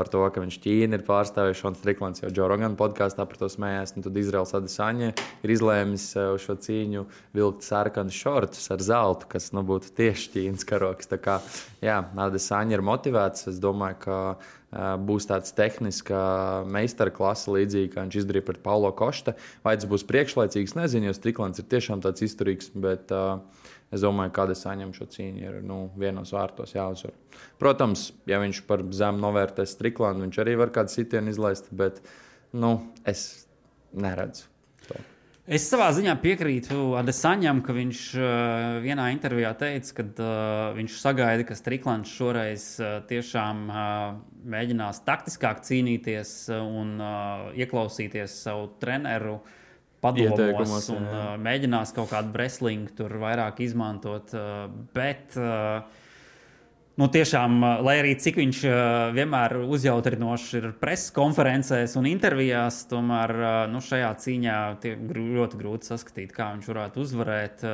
par 0.00 0.08
to, 0.12 0.22
ka 0.32 0.40
viņš 0.40 0.58
Ķīnu 0.64 0.96
ir 0.96 1.04
pārstāvējis. 1.04 1.64
Un 1.68 1.76
Striklands 1.76 2.24
jau 2.24 2.30
Džo 2.32 2.48
Rogana 2.48 2.78
podkāstā 2.80 3.26
par 3.28 3.40
to 3.40 3.50
smējās. 3.52 3.92
Un 3.96 4.06
tad 4.06 4.16
Izraels 4.16 4.54
Adesāņa 4.56 5.10
ir 5.12 5.52
izlēmis 5.52 6.06
uh, 6.16 6.32
uz 6.36 6.46
šo 6.46 6.56
cīņu 6.64 7.04
vilkt 7.36 7.66
sarkanu 7.66 8.14
šortus 8.14 8.72
ar 8.72 8.84
zeltu, 8.84 9.28
kas 9.30 9.50
nu, 9.56 9.64
būtu 9.68 9.92
tieši 10.00 10.32
Ķīnas 10.36 10.64
karoks. 10.68 11.10
Tā 11.12 11.20
kā 11.20 11.40
Adesāņa 11.84 12.78
ir 12.78 12.86
motivēts. 12.88 13.50
Es 13.52 13.60
domāju, 13.60 14.00
ka 14.06 14.18
būs 14.70 15.26
tāds 15.26 15.50
tehnisks 15.56 16.12
meistara 16.70 17.10
klase, 17.10 17.50
līdzīgi 17.50 17.90
kā 17.94 18.04
viņš 18.04 18.20
izdarīja 18.22 18.46
pret 18.46 18.60
Paulo 18.62 18.92
Kosta. 18.94 19.34
Vai 19.66 19.74
tas 19.76 19.88
būs 19.90 20.06
priekšlaicīgs, 20.06 20.76
nezinu, 20.78 21.10
jo 21.10 21.16
Striklands 21.16 21.58
ir 21.58 21.66
tiešām 21.70 22.04
tāds 22.04 22.22
izturīgs. 22.22 22.70
Bet, 22.78 23.10
uh, 23.10 23.42
Es 23.90 24.04
domāju, 24.04 24.30
ka 24.36 24.46
es 24.52 24.62
saņemu 24.62 24.94
šo 24.94 25.08
cīņu, 25.10 25.40
ir 25.42 25.62
nu, 25.66 25.80
vienos 25.98 26.30
vārtos 26.34 26.76
jāuzvar. 26.76 27.16
Protams, 27.58 28.10
ja 28.30 28.38
viņš 28.42 28.62
par 28.68 28.84
zemu 28.94 29.18
novērtēs 29.24 29.74
Striklandu, 29.74 30.28
viņš 30.28 30.38
arī 30.44 30.54
var 30.60 30.70
kādu 30.74 30.94
sitienu 30.94 31.34
izlaist, 31.34 31.72
bet 31.74 31.98
nu, 32.54 32.76
es 33.08 33.48
neredzu. 33.90 34.46
Es 35.50 35.64
savā 35.66 35.88
ziņā 35.90 36.12
piekrītu 36.22 36.92
Adesaņam, 37.00 37.58
ka 37.66 37.74
viņš 37.74 38.00
uh, 38.14 38.26
vienā 38.84 39.08
intervijā 39.10 39.50
teica, 39.58 39.96
ka 39.96 40.04
uh, 40.06 40.28
viņš 40.76 40.98
sagaida, 41.00 41.46
ka 41.48 41.56
Striklands 41.58 42.12
šoreiz 42.14 42.66
uh, 42.78 43.00
tiešām 43.08 43.64
uh, 43.66 43.80
mēģinās 44.52 45.02
taktiskāk 45.08 45.64
cīnīties 45.66 46.34
un 46.54 46.92
uh, 47.02 47.48
ieklausīties 47.58 48.36
savu 48.44 48.68
treneru 48.78 49.40
padomos 50.00 50.88
un 50.92 51.06
uh, 51.06 51.32
mēģinās 51.40 51.94
kaut 51.96 52.10
kādu 52.12 52.32
wrestlingu 52.36 52.94
tur 52.96 53.16
vairāk 53.20 53.60
izmantot. 53.64 54.32
Uh, 54.36 54.68
bet, 54.96 55.36
uh, 55.38 55.82
nu, 57.00 57.08
tiešām, 57.12 57.58
lai 57.84 57.96
arī 58.02 58.14
cik 58.20 58.40
viņš 58.40 58.62
vienmēr 59.16 59.56
uzjautrinošs 59.64 60.54
ir 60.60 60.70
preses 60.80 61.12
konferencēs 61.16 61.96
un 62.00 62.08
intervijās, 62.10 62.82
tomēr 62.90 63.36
nu, 63.72 63.82
šajā 63.84 64.10
cīņā 64.24 64.56
ļoti 64.84 65.60
grūti 65.60 65.92
saskatīt, 65.92 66.34
kā 66.36 66.50
viņš 66.54 66.72
varētu 66.72 67.04
uzvarēt. 67.04 67.64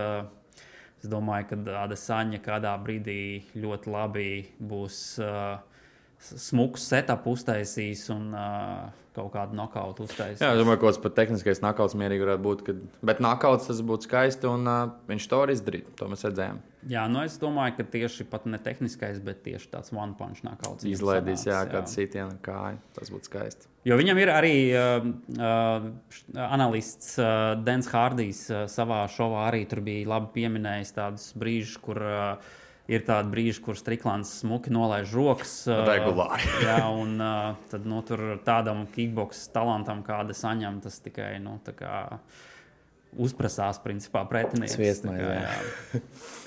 Es 0.96 1.10
domāju, 1.12 1.50
ka 1.50 1.80
Adesaņa 1.82 2.38
kādā 2.44 2.72
brīdī 2.82 3.18
ļoti 3.58 3.90
labi 3.92 4.30
būs 4.58 5.00
uh, 5.20 5.58
smuks 6.18 6.86
setup 6.90 7.26
uztaisījis 7.30 8.06
un 8.14 8.30
uh, 8.34 8.86
kaut 9.16 9.32
kādu 9.34 9.56
nokautu 9.56 10.04
uztaisījis. 10.06 10.42
Jā, 10.44 10.52
es 10.52 10.60
domāju, 10.60 10.80
ka 10.80 10.88
kāds 10.88 11.00
pat 11.02 11.14
tehniskais 11.16 11.62
nokauts 11.64 11.96
mierīgi 11.98 12.24
varētu 12.26 12.44
būt. 12.44 12.64
Kad... 12.66 12.80
Bet 13.10 13.22
nokauts 13.24 13.68
tas 13.70 13.80
būtu 13.86 14.08
skaisti 14.08 14.48
un 14.50 14.66
uh, 14.68 14.96
viņš 15.08 15.28
to 15.32 15.42
arī 15.44 15.56
izdarīja. 15.56 15.94
To 16.00 16.08
mēs 16.12 16.26
redzējām. 16.28 16.58
Jā, 16.86 17.06
nu 17.10 17.22
es 17.26 17.38
domāju, 17.42 17.78
ka 17.78 17.86
tieši 17.96 18.26
pat 18.30 18.44
ne 18.46 18.60
tehniskais, 18.62 19.18
bet 19.24 19.40
tieši 19.46 19.70
tāds 19.72 19.94
one 19.94 20.14
punch 20.18 20.44
nokauts. 20.46 20.86
Izlaidīs, 20.86 21.46
jā, 21.48 21.64
kāda 21.70 21.90
sitiena 21.90 22.36
kāja. 22.44 22.78
Tas 22.98 23.10
būtu 23.14 23.30
skaisti. 23.30 23.70
Jo 23.86 23.96
viņam 23.98 24.18
ir 24.18 24.30
arī 24.34 24.54
uh, 24.74 25.08
uh, 25.38 25.88
analists 26.46 27.16
uh, 27.22 27.54
Dens 27.62 27.88
Hārdijs 27.92 28.44
uh, 28.50 28.64
savā 28.70 29.04
šovā 29.10 29.48
arī 29.48 29.64
tur 29.70 29.82
bija 29.86 30.08
labi 30.16 30.32
pieminējis 30.40 30.94
tādus 30.96 31.28
brīžus, 31.38 31.76
kur 31.82 32.02
uh, 32.02 32.54
ir 32.90 33.04
tādi 33.06 33.32
brīži, 33.32 33.62
kur 33.64 33.78
Striklāns 33.78 34.30
smuki 34.42 34.72
nolaiž 34.74 35.14
rokas. 35.16 35.58
Regulāri. 35.66 36.46
Uh, 36.46 36.64
jā, 36.68 36.78
un 36.94 37.16
uh, 37.18 37.68
tad 37.72 37.86
nu, 37.88 38.00
tur 38.06 38.38
tādam 38.46 38.86
kickbox 38.94 39.46
talantam, 39.54 40.04
kāda 40.06 40.36
saņem, 40.36 40.80
tas 40.84 41.00
tikai 41.04 41.36
nu, 41.42 41.58
kā 41.78 42.06
uzprasās 43.16 43.80
principā 43.84 44.26
pretinieks. 44.28 44.76
Sviestmai, 44.76 45.20
kā, 45.20 45.38
jā. 45.38 45.54
jā. 45.54 46.02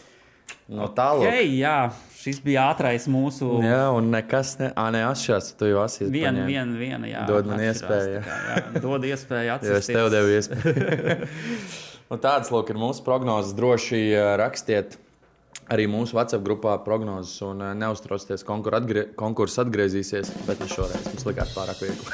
No 0.70 0.86
tālāk. 0.94 1.26
Okay, 1.26 1.46
jā, 1.58 1.90
šis 2.14 2.38
bija 2.46 2.68
ātrais 2.70 3.08
mūsu. 3.10 3.48
Jā, 3.66 3.88
un 3.90 4.12
nekas 4.14 4.52
ne, 4.60 4.68
à, 4.78 4.84
neatšķirās. 4.94 5.48
Tu 5.58 5.72
jau 5.72 5.80
esi. 5.82 6.06
Viena, 6.14 6.44
viena, 6.46 6.76
viena. 6.78 7.10
Jā, 7.10 7.24
dod 7.26 7.50
man 7.50 7.64
iespēju. 7.66 8.20
Kā, 8.22 8.36
jā, 8.46 8.82
dod 8.84 9.08
iespēju 9.10 9.52
atcerēties. 9.56 9.90
jā, 9.90 9.98
es 9.98 9.98
tev 9.98 10.12
devu 10.14 10.36
iespēju. 10.36 11.30
un 12.14 12.22
tādas, 12.22 12.54
lūk, 12.54 12.70
ir 12.70 12.82
mūsu 12.86 13.02
prognozes. 13.08 13.56
Droši 13.58 14.04
rakstiet 14.38 15.00
arī 15.70 15.86
mūsu 15.90 16.18
WhatsApp 16.18 16.44
grupā 16.46 16.76
prognozes 16.86 17.38
un 17.46 17.62
uh, 17.62 17.74
neuztraucieties, 17.78 18.44
konkur 18.48 18.78
atgrie, 18.80 19.06
konkurss 19.20 19.62
atgriezīsies, 19.62 20.32
bet 20.48 20.62
ne 20.64 20.70
šoreiz. 20.72 21.06
Mums 21.12 21.28
likās 21.30 21.54
pārāk 21.56 21.84
viegli. 21.84 22.06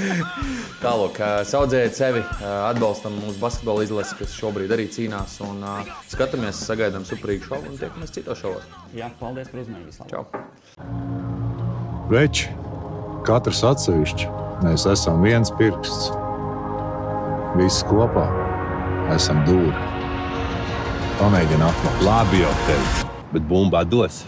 Tālāk, 0.84 1.20
uh, 1.20 1.40
saudzējiet 1.50 1.98
sevi, 1.98 2.24
uh, 2.24 2.46
atbalstam 2.70 3.16
mūsu 3.20 3.40
basketbola 3.42 3.84
izlasi, 3.86 4.16
kas 4.20 4.36
šobrīd 4.38 4.72
arī 4.76 4.88
cīnās. 4.92 5.36
Un, 5.44 5.62
skatāmies, 6.10 6.64
sagaidām 6.66 7.04
superīgu 7.08 7.50
šovu 7.50 7.74
un 7.74 7.78
tiekamies 7.80 8.16
citos 8.16 8.40
šovos. 8.40 8.66
Jā, 8.96 9.12
paldies 9.20 9.52
par 9.52 9.64
uzmanību. 9.64 10.08
Čau! 10.10 10.24
Veči, 12.10 12.50
katrs 13.28 13.62
atsevišķi, 13.68 14.32
mēs 14.64 14.88
esam 14.90 15.22
viens 15.26 15.52
pirksts. 15.60 16.10
Visi 17.58 17.86
kopā 17.90 18.28
esam 19.14 19.44
dūri. 19.46 19.99
Pamēģini 21.20 21.64
atklāt. 21.66 21.98
Labi, 22.06 22.38
jau 22.40 22.50
teicu, 22.64 23.08
bet 23.34 23.44
bumbā 23.50 23.82
dos. 23.84 24.22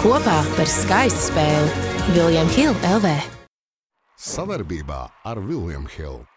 Kopā 0.00 0.38
par 0.56 0.70
skaistu 0.78 1.28
spēli 1.28 2.16
Viljams 2.16 2.56
Hilde 2.56 2.96
LV. 2.96 3.14
Savarbībā 4.16 5.04
ar 5.28 5.44
Vilnius 5.44 6.00
Hilu. 6.00 6.31